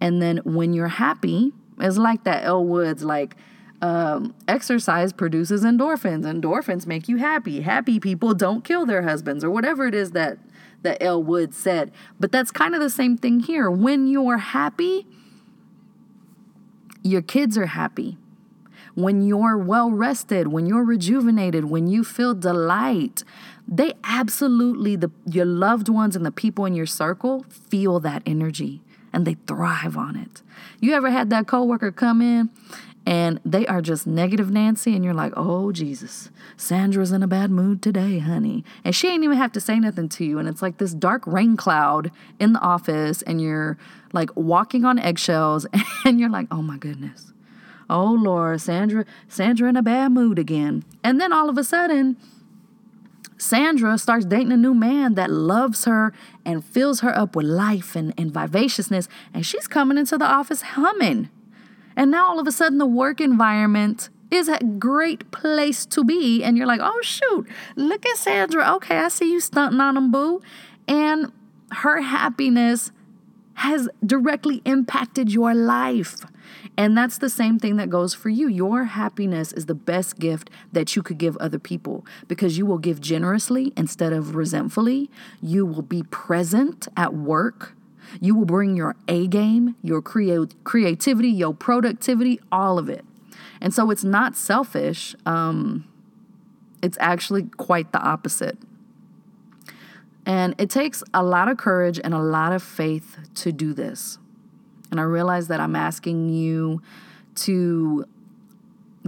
And 0.00 0.20
then 0.22 0.38
when 0.44 0.72
you're 0.72 0.88
happy, 0.88 1.52
it's 1.78 1.98
like 1.98 2.24
that 2.24 2.44
Elle 2.44 2.64
Woods, 2.64 3.04
like 3.04 3.36
um, 3.82 4.34
exercise 4.46 5.12
produces 5.12 5.62
endorphins. 5.62 6.24
Endorphins 6.24 6.86
make 6.86 7.08
you 7.08 7.16
happy. 7.16 7.60
Happy 7.62 7.98
people 7.98 8.34
don't 8.34 8.64
kill 8.64 8.86
their 8.86 9.02
husbands, 9.02 9.44
or 9.44 9.50
whatever 9.50 9.86
it 9.86 9.94
is 9.94 10.12
that 10.12 10.38
that 10.82 11.02
Elle 11.02 11.22
Woods 11.22 11.56
said. 11.56 11.92
But 12.18 12.32
that's 12.32 12.50
kind 12.50 12.74
of 12.74 12.80
the 12.80 12.90
same 12.90 13.16
thing 13.16 13.40
here. 13.40 13.70
When 13.70 14.06
you're 14.06 14.38
happy, 14.38 15.06
your 17.02 17.22
kids 17.22 17.58
are 17.58 17.66
happy. 17.66 18.16
When 18.94 19.22
you're 19.22 19.56
well 19.56 19.90
rested, 19.90 20.48
when 20.48 20.66
you're 20.66 20.84
rejuvenated, 20.84 21.66
when 21.66 21.86
you 21.86 22.02
feel 22.02 22.34
delight, 22.34 23.24
they 23.68 23.94
absolutely 24.04 24.96
the 24.96 25.10
your 25.26 25.44
loved 25.44 25.88
ones 25.88 26.16
and 26.16 26.26
the 26.26 26.32
people 26.32 26.64
in 26.64 26.74
your 26.74 26.86
circle 26.86 27.46
feel 27.48 28.00
that 28.00 28.22
energy 28.26 28.82
and 29.12 29.26
they 29.26 29.34
thrive 29.46 29.96
on 29.96 30.16
it. 30.16 30.42
You 30.80 30.94
ever 30.94 31.10
had 31.10 31.30
that 31.30 31.46
coworker 31.46 31.92
come 31.92 32.20
in 32.20 32.50
and 33.06 33.40
they 33.44 33.66
are 33.66 33.80
just 33.80 34.06
negative 34.06 34.50
Nancy, 34.50 34.94
and 34.94 35.04
you're 35.04 35.14
like, 35.14 35.32
oh, 35.36 35.72
Jesus, 35.72 36.30
Sandra's 36.56 37.12
in 37.12 37.22
a 37.22 37.26
bad 37.26 37.50
mood 37.50 37.82
today, 37.82 38.18
honey. 38.18 38.62
And 38.84 38.94
she 38.94 39.08
ain't 39.08 39.24
even 39.24 39.38
have 39.38 39.52
to 39.52 39.60
say 39.60 39.80
nothing 39.80 40.08
to 40.10 40.24
you. 40.24 40.38
And 40.38 40.46
it's 40.46 40.60
like 40.62 40.78
this 40.78 40.92
dark 40.92 41.26
rain 41.26 41.56
cloud 41.56 42.10
in 42.38 42.52
the 42.52 42.60
office, 42.60 43.22
and 43.22 43.40
you're 43.40 43.78
like 44.12 44.30
walking 44.36 44.84
on 44.84 44.98
eggshells, 44.98 45.66
and 46.04 46.20
you're 46.20 46.30
like, 46.30 46.46
oh 46.50 46.62
my 46.62 46.76
goodness. 46.76 47.32
Oh 47.88 48.12
Lord, 48.12 48.60
Sandra, 48.60 49.04
Sandra 49.28 49.68
in 49.68 49.76
a 49.76 49.82
bad 49.82 50.12
mood 50.12 50.38
again. 50.38 50.84
And 51.02 51.20
then 51.20 51.32
all 51.32 51.48
of 51.48 51.58
a 51.58 51.64
sudden, 51.64 52.16
Sandra 53.40 53.96
starts 53.96 54.26
dating 54.26 54.52
a 54.52 54.56
new 54.56 54.74
man 54.74 55.14
that 55.14 55.30
loves 55.30 55.86
her 55.86 56.12
and 56.44 56.62
fills 56.62 57.00
her 57.00 57.16
up 57.16 57.34
with 57.34 57.46
life 57.46 57.96
and, 57.96 58.12
and 58.18 58.32
vivaciousness, 58.32 59.08
and 59.32 59.46
she's 59.46 59.66
coming 59.66 59.96
into 59.96 60.18
the 60.18 60.26
office 60.26 60.62
humming. 60.62 61.30
And 61.96 62.10
now 62.10 62.28
all 62.28 62.38
of 62.38 62.46
a 62.46 62.52
sudden, 62.52 62.76
the 62.78 62.86
work 62.86 63.20
environment 63.20 64.10
is 64.30 64.48
a 64.48 64.58
great 64.78 65.30
place 65.30 65.86
to 65.86 66.04
be. 66.04 66.44
And 66.44 66.56
you're 66.56 66.66
like, 66.66 66.80
oh, 66.82 67.00
shoot, 67.02 67.48
look 67.76 68.04
at 68.06 68.16
Sandra. 68.16 68.74
Okay, 68.74 68.98
I 68.98 69.08
see 69.08 69.32
you 69.32 69.40
stunting 69.40 69.80
on 69.80 69.94
them, 69.94 70.10
boo. 70.10 70.42
And 70.86 71.32
her 71.72 72.02
happiness 72.02 72.92
has 73.54 73.88
directly 74.04 74.60
impacted 74.64 75.32
your 75.32 75.54
life. 75.54 76.24
And 76.76 76.96
that's 76.96 77.18
the 77.18 77.30
same 77.30 77.58
thing 77.58 77.76
that 77.76 77.90
goes 77.90 78.14
for 78.14 78.28
you. 78.28 78.48
Your 78.48 78.84
happiness 78.84 79.52
is 79.52 79.66
the 79.66 79.74
best 79.74 80.18
gift 80.18 80.50
that 80.72 80.96
you 80.96 81.02
could 81.02 81.18
give 81.18 81.36
other 81.36 81.58
people 81.58 82.06
because 82.28 82.58
you 82.58 82.66
will 82.66 82.78
give 82.78 83.00
generously 83.00 83.72
instead 83.76 84.12
of 84.12 84.34
resentfully. 84.34 85.10
You 85.40 85.66
will 85.66 85.82
be 85.82 86.02
present 86.04 86.88
at 86.96 87.14
work. 87.14 87.74
You 88.20 88.34
will 88.34 88.44
bring 88.44 88.76
your 88.76 88.96
A 89.08 89.26
game, 89.26 89.76
your 89.82 90.02
create 90.02 90.54
creativity, 90.64 91.28
your 91.28 91.54
productivity, 91.54 92.40
all 92.50 92.78
of 92.78 92.88
it. 92.88 93.04
And 93.60 93.74
so 93.74 93.90
it's 93.90 94.04
not 94.04 94.36
selfish. 94.36 95.14
Um, 95.26 95.86
it's 96.82 96.96
actually 97.00 97.44
quite 97.44 97.92
the 97.92 98.00
opposite. 98.00 98.58
And 100.26 100.54
it 100.58 100.70
takes 100.70 101.02
a 101.12 101.22
lot 101.22 101.48
of 101.48 101.56
courage 101.56 102.00
and 102.02 102.14
a 102.14 102.18
lot 102.18 102.52
of 102.52 102.62
faith 102.62 103.18
to 103.36 103.52
do 103.52 103.72
this. 103.72 104.18
And 104.90 105.00
I 105.00 105.04
realize 105.04 105.48
that 105.48 105.60
I'm 105.60 105.76
asking 105.76 106.30
you 106.30 106.82
to 107.36 108.06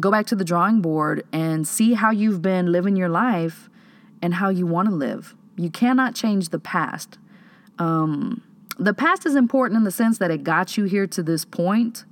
go 0.00 0.10
back 0.10 0.26
to 0.26 0.36
the 0.36 0.44
drawing 0.44 0.80
board 0.80 1.24
and 1.32 1.66
see 1.66 1.94
how 1.94 2.10
you've 2.10 2.40
been 2.40 2.72
living 2.72 2.96
your 2.96 3.08
life 3.08 3.68
and 4.22 4.34
how 4.34 4.48
you 4.48 4.66
want 4.66 4.88
to 4.88 4.94
live. 4.94 5.34
You 5.56 5.70
cannot 5.70 6.14
change 6.14 6.48
the 6.48 6.58
past. 6.58 7.18
Um, 7.78 8.42
the 8.78 8.94
past 8.94 9.26
is 9.26 9.34
important 9.34 9.78
in 9.78 9.84
the 9.84 9.90
sense 9.90 10.18
that 10.18 10.30
it 10.30 10.44
got 10.44 10.76
you 10.76 10.84
here 10.84 11.06
to 11.08 11.22
this 11.22 11.44
point 11.44 12.04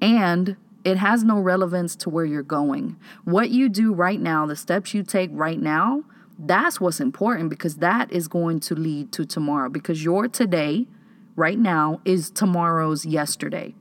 and 0.00 0.56
it 0.84 0.98
has 0.98 1.24
no 1.24 1.40
relevance 1.40 1.96
to 1.96 2.10
where 2.10 2.24
you're 2.24 2.42
going. 2.42 2.96
What 3.24 3.50
you 3.50 3.68
do 3.68 3.92
right 3.92 4.20
now, 4.20 4.46
the 4.46 4.56
steps 4.56 4.94
you 4.94 5.02
take 5.02 5.30
right 5.32 5.60
now, 5.60 6.04
that's 6.38 6.80
what's 6.80 7.00
important 7.00 7.50
because 7.50 7.76
that 7.76 8.12
is 8.12 8.28
going 8.28 8.60
to 8.60 8.74
lead 8.74 9.10
to 9.12 9.24
tomorrow 9.24 9.68
because 9.68 10.04
your 10.04 10.28
today 10.28 10.86
right 11.36 11.58
now 11.58 12.00
is 12.04 12.30
tomorrow's 12.30 13.06
yesterday. 13.06 13.74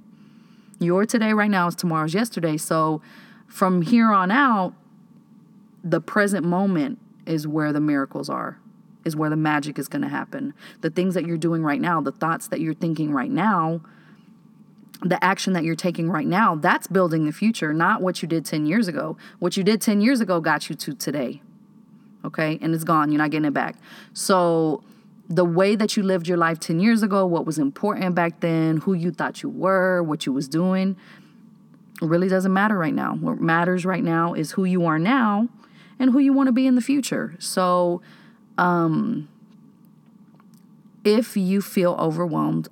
Your 0.79 1.05
today 1.05 1.33
right 1.33 1.49
now 1.49 1.67
is 1.67 1.75
tomorrow's 1.75 2.13
yesterday. 2.13 2.57
So 2.57 3.01
from 3.47 3.81
here 3.81 4.11
on 4.11 4.29
out, 4.29 4.73
the 5.83 6.01
present 6.01 6.45
moment 6.45 6.99
is 7.25 7.47
where 7.47 7.71
the 7.71 7.79
miracles 7.79 8.29
are, 8.29 8.59
is 9.05 9.15
where 9.15 9.29
the 9.29 9.35
magic 9.35 9.79
is 9.79 9.87
going 9.87 10.01
to 10.01 10.09
happen. 10.09 10.53
The 10.81 10.89
things 10.89 11.13
that 11.13 11.25
you're 11.25 11.37
doing 11.37 11.63
right 11.63 11.79
now, 11.79 12.01
the 12.01 12.11
thoughts 12.11 12.47
that 12.49 12.59
you're 12.59 12.73
thinking 12.73 13.11
right 13.11 13.31
now, 13.31 13.81
the 15.01 15.23
action 15.23 15.53
that 15.53 15.63
you're 15.63 15.75
taking 15.75 16.09
right 16.09 16.27
now, 16.27 16.55
that's 16.55 16.87
building 16.87 17.25
the 17.25 17.31
future, 17.31 17.73
not 17.73 18.01
what 18.01 18.21
you 18.21 18.27
did 18.27 18.45
10 18.45 18.65
years 18.65 18.87
ago. 18.87 19.17
What 19.39 19.55
you 19.55 19.63
did 19.63 19.81
10 19.81 20.01
years 20.01 20.21
ago 20.21 20.41
got 20.41 20.69
you 20.69 20.75
to 20.75 20.93
today. 20.93 21.41
Okay? 22.23 22.57
And 22.61 22.73
it's 22.73 22.83
gone. 22.83 23.11
You're 23.11 23.19
not 23.19 23.31
getting 23.31 23.45
it 23.45 23.53
back. 23.53 23.75
So 24.13 24.83
the 25.27 25.45
way 25.45 25.75
that 25.75 25.97
you 25.97 26.03
lived 26.03 26.27
your 26.27 26.37
life 26.37 26.59
10 26.59 26.79
years 26.79 27.01
ago, 27.01 27.25
what 27.25 27.45
was 27.45 27.57
important 27.57 28.15
back 28.15 28.41
then, 28.41 28.77
who 28.77 28.93
you 28.93 29.11
thought 29.11 29.41
you 29.41 29.49
were, 29.49 30.03
what 30.03 30.25
you 30.25 30.33
was 30.33 30.47
doing, 30.47 30.95
really 32.01 32.27
doesn't 32.27 32.53
matter 32.53 32.77
right 32.77 32.93
now. 32.93 33.15
What 33.15 33.39
matters 33.39 33.85
right 33.85 34.03
now 34.03 34.33
is 34.33 34.51
who 34.51 34.65
you 34.65 34.85
are 34.85 34.99
now 34.99 35.49
and 35.97 36.11
who 36.11 36.19
you 36.19 36.33
want 36.33 36.47
to 36.47 36.53
be 36.53 36.67
in 36.67 36.75
the 36.75 36.81
future. 36.81 37.35
So, 37.39 38.01
um, 38.57 39.29
if 41.03 41.37
you 41.37 41.61
feel 41.61 41.95
overwhelmed, 41.99 42.67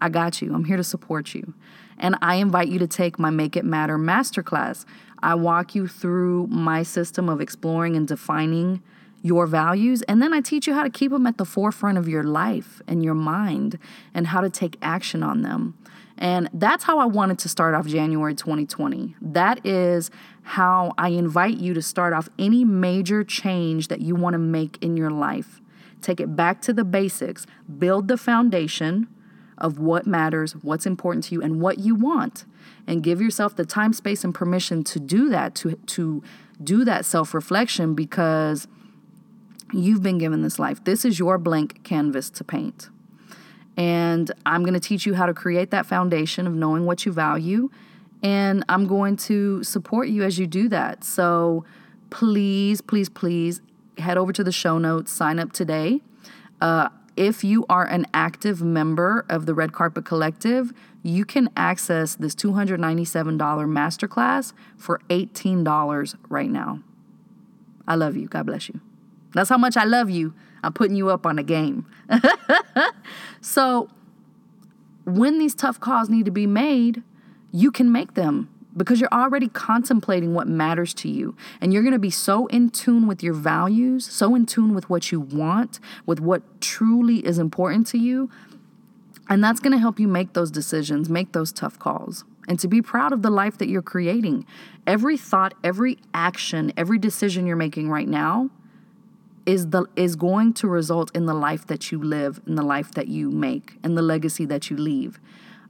I 0.00 0.08
got 0.08 0.42
you. 0.42 0.54
I'm 0.54 0.64
here 0.64 0.76
to 0.76 0.84
support 0.84 1.34
you. 1.34 1.54
And 1.98 2.16
I 2.20 2.36
invite 2.36 2.68
you 2.68 2.78
to 2.80 2.86
take 2.86 3.18
my 3.18 3.30
Make 3.30 3.56
It 3.56 3.64
Matter 3.64 3.98
masterclass. 3.98 4.84
I 5.22 5.34
walk 5.36 5.74
you 5.74 5.86
through 5.86 6.48
my 6.48 6.82
system 6.82 7.28
of 7.28 7.40
exploring 7.40 7.94
and 7.96 8.08
defining 8.08 8.82
your 9.22 9.46
values. 9.46 10.02
And 10.02 10.20
then 10.20 10.34
I 10.34 10.40
teach 10.40 10.66
you 10.66 10.74
how 10.74 10.82
to 10.82 10.90
keep 10.90 11.12
them 11.12 11.26
at 11.26 11.38
the 11.38 11.44
forefront 11.44 11.96
of 11.96 12.08
your 12.08 12.24
life 12.24 12.82
and 12.86 13.04
your 13.04 13.14
mind 13.14 13.78
and 14.12 14.26
how 14.26 14.40
to 14.40 14.50
take 14.50 14.76
action 14.82 15.22
on 15.22 15.42
them. 15.42 15.78
And 16.18 16.50
that's 16.52 16.84
how 16.84 16.98
I 16.98 17.06
wanted 17.06 17.38
to 17.40 17.48
start 17.48 17.74
off 17.74 17.86
January 17.86 18.34
2020. 18.34 19.16
That 19.20 19.64
is 19.64 20.10
how 20.42 20.92
I 20.98 21.08
invite 21.08 21.58
you 21.58 21.72
to 21.74 21.82
start 21.82 22.12
off 22.12 22.28
any 22.38 22.64
major 22.64 23.24
change 23.24 23.88
that 23.88 24.00
you 24.00 24.14
want 24.14 24.34
to 24.34 24.38
make 24.38 24.78
in 24.82 24.96
your 24.96 25.10
life. 25.10 25.60
Take 26.00 26.20
it 26.20 26.36
back 26.36 26.60
to 26.62 26.72
the 26.72 26.84
basics, 26.84 27.46
build 27.78 28.08
the 28.08 28.16
foundation 28.16 29.08
of 29.58 29.78
what 29.78 30.06
matters, 30.06 30.52
what's 30.56 30.86
important 30.86 31.24
to 31.24 31.34
you, 31.34 31.42
and 31.42 31.60
what 31.60 31.78
you 31.78 31.94
want. 31.94 32.44
And 32.86 33.02
give 33.02 33.20
yourself 33.20 33.54
the 33.54 33.64
time, 33.64 33.92
space, 33.92 34.24
and 34.24 34.34
permission 34.34 34.82
to 34.84 34.98
do 34.98 35.28
that, 35.28 35.54
to, 35.56 35.76
to 35.76 36.22
do 36.62 36.84
that 36.84 37.04
self 37.04 37.32
reflection 37.32 37.94
because 37.94 38.66
You've 39.72 40.02
been 40.02 40.18
given 40.18 40.42
this 40.42 40.58
life. 40.58 40.84
This 40.84 41.04
is 41.04 41.18
your 41.18 41.38
blank 41.38 41.82
canvas 41.82 42.28
to 42.30 42.44
paint. 42.44 42.90
And 43.76 44.30
I'm 44.44 44.62
going 44.62 44.74
to 44.74 44.80
teach 44.80 45.06
you 45.06 45.14
how 45.14 45.26
to 45.26 45.32
create 45.32 45.70
that 45.70 45.86
foundation 45.86 46.46
of 46.46 46.52
knowing 46.52 46.84
what 46.84 47.06
you 47.06 47.12
value. 47.12 47.70
And 48.22 48.64
I'm 48.68 48.86
going 48.86 49.16
to 49.16 49.64
support 49.64 50.08
you 50.08 50.22
as 50.22 50.38
you 50.38 50.46
do 50.46 50.68
that. 50.68 51.04
So 51.04 51.64
please, 52.10 52.80
please, 52.82 53.08
please 53.08 53.62
head 53.98 54.18
over 54.18 54.32
to 54.32 54.44
the 54.44 54.52
show 54.52 54.78
notes, 54.78 55.10
sign 55.10 55.38
up 55.38 55.52
today. 55.52 56.00
Uh, 56.60 56.88
if 57.16 57.44
you 57.44 57.66
are 57.68 57.84
an 57.84 58.06
active 58.14 58.62
member 58.62 59.24
of 59.28 59.46
the 59.46 59.54
Red 59.54 59.72
Carpet 59.72 60.04
Collective, 60.04 60.72
you 61.02 61.24
can 61.24 61.50
access 61.56 62.14
this 62.14 62.34
$297 62.34 63.38
masterclass 63.38 64.52
for 64.76 65.00
$18 65.10 66.16
right 66.28 66.50
now. 66.50 66.80
I 67.86 67.96
love 67.96 68.16
you. 68.16 68.28
God 68.28 68.46
bless 68.46 68.68
you. 68.68 68.80
That's 69.34 69.48
how 69.48 69.58
much 69.58 69.76
I 69.76 69.84
love 69.84 70.10
you. 70.10 70.34
I'm 70.62 70.72
putting 70.72 70.96
you 70.96 71.08
up 71.08 71.26
on 71.26 71.36
the 71.36 71.42
game. 71.42 71.86
so, 73.40 73.88
when 75.04 75.38
these 75.38 75.54
tough 75.54 75.80
calls 75.80 76.08
need 76.08 76.24
to 76.26 76.30
be 76.30 76.46
made, 76.46 77.02
you 77.50 77.70
can 77.70 77.90
make 77.90 78.14
them 78.14 78.48
because 78.76 79.00
you're 79.00 79.12
already 79.12 79.48
contemplating 79.48 80.34
what 80.34 80.46
matters 80.46 80.94
to 80.94 81.08
you. 81.08 81.36
And 81.60 81.72
you're 81.72 81.82
going 81.82 81.92
to 81.92 81.98
be 81.98 82.10
so 82.10 82.46
in 82.46 82.70
tune 82.70 83.06
with 83.06 83.22
your 83.22 83.34
values, 83.34 84.06
so 84.06 84.34
in 84.34 84.46
tune 84.46 84.74
with 84.74 84.88
what 84.88 85.12
you 85.12 85.20
want, 85.20 85.80
with 86.06 86.20
what 86.20 86.60
truly 86.60 87.18
is 87.26 87.38
important 87.38 87.86
to 87.88 87.98
you. 87.98 88.30
And 89.28 89.42
that's 89.42 89.60
going 89.60 89.72
to 89.72 89.78
help 89.78 89.98
you 89.98 90.08
make 90.08 90.32
those 90.32 90.50
decisions, 90.50 91.08
make 91.08 91.32
those 91.32 91.52
tough 91.52 91.78
calls, 91.78 92.24
and 92.48 92.58
to 92.60 92.68
be 92.68 92.80
proud 92.80 93.12
of 93.12 93.22
the 93.22 93.30
life 93.30 93.58
that 93.58 93.68
you're 93.68 93.82
creating. 93.82 94.46
Every 94.86 95.16
thought, 95.16 95.54
every 95.62 95.98
action, 96.14 96.72
every 96.76 96.98
decision 96.98 97.46
you're 97.46 97.56
making 97.56 97.90
right 97.90 98.08
now 98.08 98.50
is 99.44 99.70
the 99.70 99.86
is 99.96 100.16
going 100.16 100.52
to 100.54 100.68
result 100.68 101.14
in 101.14 101.26
the 101.26 101.34
life 101.34 101.66
that 101.66 101.90
you 101.90 102.02
live 102.02 102.40
in 102.46 102.54
the 102.54 102.62
life 102.62 102.92
that 102.92 103.08
you 103.08 103.30
make 103.30 103.76
and 103.82 103.96
the 103.96 104.02
legacy 104.02 104.44
that 104.46 104.70
you 104.70 104.76
leave. 104.76 105.20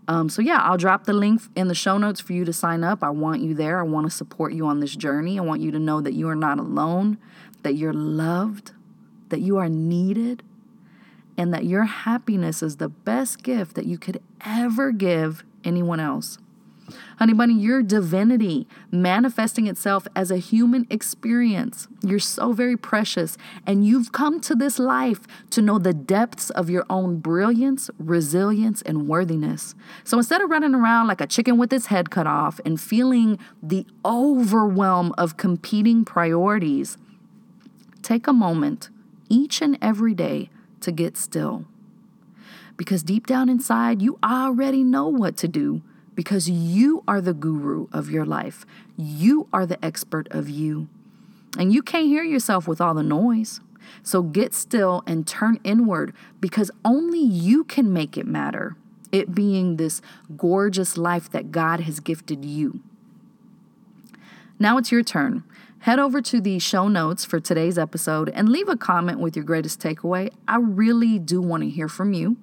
Um, 0.08 0.28
so 0.28 0.42
yeah 0.42 0.60
i'll 0.60 0.76
drop 0.76 1.04
the 1.04 1.12
link 1.12 1.42
in 1.54 1.68
the 1.68 1.76
show 1.76 1.96
notes 1.96 2.20
for 2.20 2.32
you 2.32 2.44
to 2.44 2.52
sign 2.52 2.82
up. 2.82 3.04
I 3.04 3.10
want 3.10 3.40
you 3.40 3.54
there. 3.54 3.78
I 3.78 3.84
want 3.84 4.06
to 4.06 4.10
support 4.10 4.52
you 4.52 4.66
on 4.66 4.80
this 4.80 4.96
journey. 4.96 5.38
I 5.38 5.42
want 5.42 5.60
you 5.60 5.70
to 5.70 5.78
know 5.78 6.00
that 6.00 6.12
you 6.12 6.28
are 6.28 6.34
not 6.34 6.58
alone 6.58 7.18
that 7.62 7.74
you're 7.74 7.92
loved 7.92 8.72
that 9.28 9.40
you 9.40 9.56
are 9.56 9.68
needed 9.68 10.42
and 11.38 11.54
that 11.54 11.64
your 11.64 11.84
happiness 11.84 12.62
is 12.62 12.76
the 12.76 12.88
best 12.88 13.42
gift 13.42 13.74
that 13.74 13.86
you 13.86 13.96
could 13.96 14.20
ever 14.44 14.92
give 14.92 15.42
anyone 15.64 15.98
else 15.98 16.38
Honey 17.18 17.32
Bunny, 17.34 17.54
your 17.54 17.82
divinity 17.82 18.66
manifesting 18.90 19.66
itself 19.66 20.08
as 20.16 20.30
a 20.30 20.38
human 20.38 20.86
experience. 20.90 21.86
You're 22.02 22.18
so 22.18 22.52
very 22.52 22.76
precious, 22.76 23.38
and 23.66 23.86
you've 23.86 24.12
come 24.12 24.40
to 24.40 24.54
this 24.54 24.78
life 24.78 25.20
to 25.50 25.62
know 25.62 25.78
the 25.78 25.94
depths 25.94 26.50
of 26.50 26.68
your 26.68 26.84
own 26.90 27.18
brilliance, 27.18 27.88
resilience, 27.98 28.82
and 28.82 29.06
worthiness. 29.06 29.74
So 30.04 30.18
instead 30.18 30.40
of 30.40 30.50
running 30.50 30.74
around 30.74 31.06
like 31.06 31.20
a 31.20 31.26
chicken 31.26 31.56
with 31.58 31.72
its 31.72 31.86
head 31.86 32.10
cut 32.10 32.26
off 32.26 32.60
and 32.64 32.80
feeling 32.80 33.38
the 33.62 33.86
overwhelm 34.04 35.14
of 35.16 35.36
competing 35.36 36.04
priorities, 36.04 36.98
take 38.02 38.26
a 38.26 38.32
moment 38.32 38.90
each 39.28 39.62
and 39.62 39.78
every 39.80 40.14
day 40.14 40.50
to 40.80 40.90
get 40.90 41.16
still. 41.16 41.64
because 42.76 43.02
deep 43.02 43.26
down 43.26 43.48
inside, 43.48 44.02
you 44.02 44.18
already 44.24 44.82
know 44.82 45.06
what 45.06 45.36
to 45.36 45.48
do 45.48 45.82
because 46.14 46.48
you 46.48 47.02
are 47.06 47.20
the 47.20 47.34
guru 47.34 47.86
of 47.92 48.10
your 48.10 48.24
life. 48.24 48.64
You 48.96 49.48
are 49.52 49.66
the 49.66 49.82
expert 49.84 50.28
of 50.30 50.48
you. 50.48 50.88
And 51.58 51.72
you 51.72 51.82
can't 51.82 52.06
hear 52.06 52.22
yourself 52.22 52.66
with 52.66 52.80
all 52.80 52.94
the 52.94 53.02
noise. 53.02 53.60
So 54.02 54.22
get 54.22 54.54
still 54.54 55.02
and 55.06 55.26
turn 55.26 55.60
inward 55.64 56.14
because 56.40 56.70
only 56.84 57.20
you 57.20 57.64
can 57.64 57.92
make 57.92 58.16
it 58.16 58.26
matter. 58.26 58.76
It 59.10 59.34
being 59.34 59.76
this 59.76 60.00
gorgeous 60.36 60.96
life 60.96 61.30
that 61.30 61.52
God 61.52 61.80
has 61.80 62.00
gifted 62.00 62.44
you. 62.44 62.80
Now 64.58 64.78
it's 64.78 64.92
your 64.92 65.02
turn. 65.02 65.44
Head 65.80 65.98
over 65.98 66.22
to 66.22 66.40
the 66.40 66.60
show 66.60 66.86
notes 66.86 67.24
for 67.24 67.40
today's 67.40 67.76
episode 67.76 68.28
and 68.28 68.48
leave 68.48 68.68
a 68.68 68.76
comment 68.76 69.18
with 69.18 69.34
your 69.34 69.44
greatest 69.44 69.80
takeaway. 69.80 70.30
I 70.46 70.58
really 70.58 71.18
do 71.18 71.42
want 71.42 71.64
to 71.64 71.68
hear 71.68 71.88
from 71.88 72.12
you. 72.12 72.36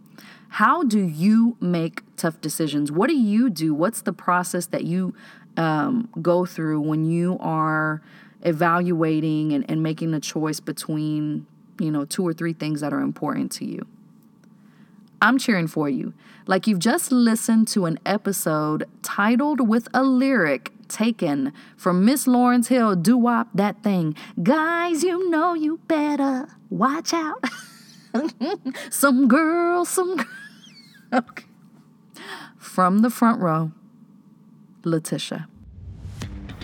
How 0.49 0.83
do 0.83 0.99
you 0.99 1.57
make 1.59 2.01
tough 2.17 2.41
decisions? 2.41 2.91
What 2.91 3.07
do 3.07 3.15
you 3.15 3.49
do? 3.49 3.73
What's 3.73 4.01
the 4.01 4.13
process 4.13 4.65
that 4.67 4.83
you 4.83 5.13
um, 5.57 6.09
go 6.21 6.45
through 6.45 6.81
when 6.81 7.05
you 7.05 7.37
are 7.39 8.01
evaluating 8.41 9.53
and, 9.53 9.69
and 9.69 9.83
making 9.83 10.13
a 10.13 10.19
choice 10.19 10.59
between, 10.59 11.45
you 11.79 11.91
know, 11.91 12.05
two 12.05 12.27
or 12.27 12.33
three 12.33 12.53
things 12.53 12.81
that 12.81 12.93
are 12.93 13.01
important 13.01 13.51
to 13.53 13.65
you? 13.65 13.85
I'm 15.21 15.37
cheering 15.37 15.67
for 15.67 15.89
you. 15.89 16.13
Like 16.47 16.65
you've 16.65 16.79
just 16.79 17.11
listened 17.11 17.67
to 17.69 17.85
an 17.85 17.99
episode 18.05 18.85
titled 19.03 19.67
with 19.67 19.87
a 19.93 20.03
lyric 20.03 20.71
taken 20.87 21.53
from 21.77 22.03
Miss 22.05 22.25
Lauryn 22.25 22.67
Hill 22.67 22.95
doo 22.95 23.17
wop 23.17 23.49
that 23.53 23.83
thing. 23.83 24.15
Guys, 24.41 25.03
you 25.03 25.29
know 25.29 25.53
you 25.53 25.79
better 25.87 26.47
watch 26.69 27.13
out. 27.13 27.43
some 28.89 29.27
girl, 29.27 29.85
some 29.85 30.17
girl. 30.17 30.25
okay. 31.13 31.45
From 32.57 32.99
the 32.99 33.09
front 33.09 33.41
row, 33.41 33.71
Letitia. 34.83 35.47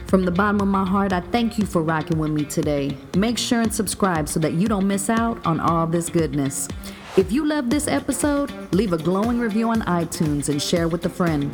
From 0.07 0.23
the 0.23 0.31
bottom 0.31 0.61
of 0.61 0.67
my 0.67 0.85
heart, 0.85 1.11
I 1.11 1.19
thank 1.19 1.57
you 1.57 1.65
for 1.65 1.81
rocking 1.81 2.19
with 2.19 2.31
me 2.31 2.45
today. 2.45 2.95
Make 3.17 3.37
sure 3.37 3.61
and 3.61 3.73
subscribe 3.73 4.29
so 4.29 4.39
that 4.39 4.53
you 4.53 4.67
don't 4.67 4.87
miss 4.87 5.09
out 5.09 5.43
on 5.45 5.59
all 5.59 5.87
this 5.87 6.09
goodness. 6.09 6.67
If 7.17 7.31
you 7.31 7.45
love 7.45 7.69
this 7.69 7.87
episode, 7.87 8.51
leave 8.73 8.93
a 8.93 8.97
glowing 8.97 9.39
review 9.39 9.69
on 9.69 9.81
iTunes 9.81 10.49
and 10.49 10.61
share 10.61 10.87
with 10.87 11.05
a 11.05 11.09
friend. 11.09 11.51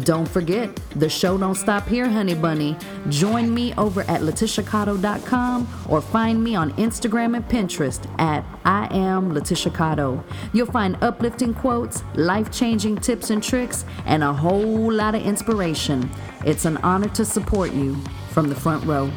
Don't 0.00 0.26
forget, 0.26 0.74
the 0.96 1.08
show 1.08 1.36
don't 1.36 1.54
stop 1.54 1.86
here, 1.86 2.08
honey 2.08 2.34
bunny. 2.34 2.76
Join 3.10 3.52
me 3.52 3.74
over 3.74 4.00
at 4.02 4.22
letitiacotto.com 4.22 5.86
or 5.88 6.00
find 6.00 6.42
me 6.42 6.54
on 6.54 6.72
Instagram 6.74 7.36
and 7.36 7.46
Pinterest 7.46 8.02
at 8.18 8.42
I 8.64 8.88
am 8.90 9.34
Letitia 9.34 9.72
Cotto. 9.72 10.24
You'll 10.54 10.66
find 10.66 10.96
uplifting 11.02 11.52
quotes, 11.52 12.02
life-changing 12.14 12.96
tips 12.98 13.28
and 13.28 13.42
tricks, 13.42 13.84
and 14.06 14.22
a 14.22 14.32
whole 14.32 14.90
lot 14.90 15.14
of 15.14 15.22
inspiration. 15.22 16.10
It's 16.46 16.64
an 16.64 16.78
honor 16.78 17.08
to 17.10 17.24
support 17.24 17.72
you 17.72 17.96
from 18.30 18.48
the 18.48 18.54
front 18.54 18.84
row. 18.86 19.10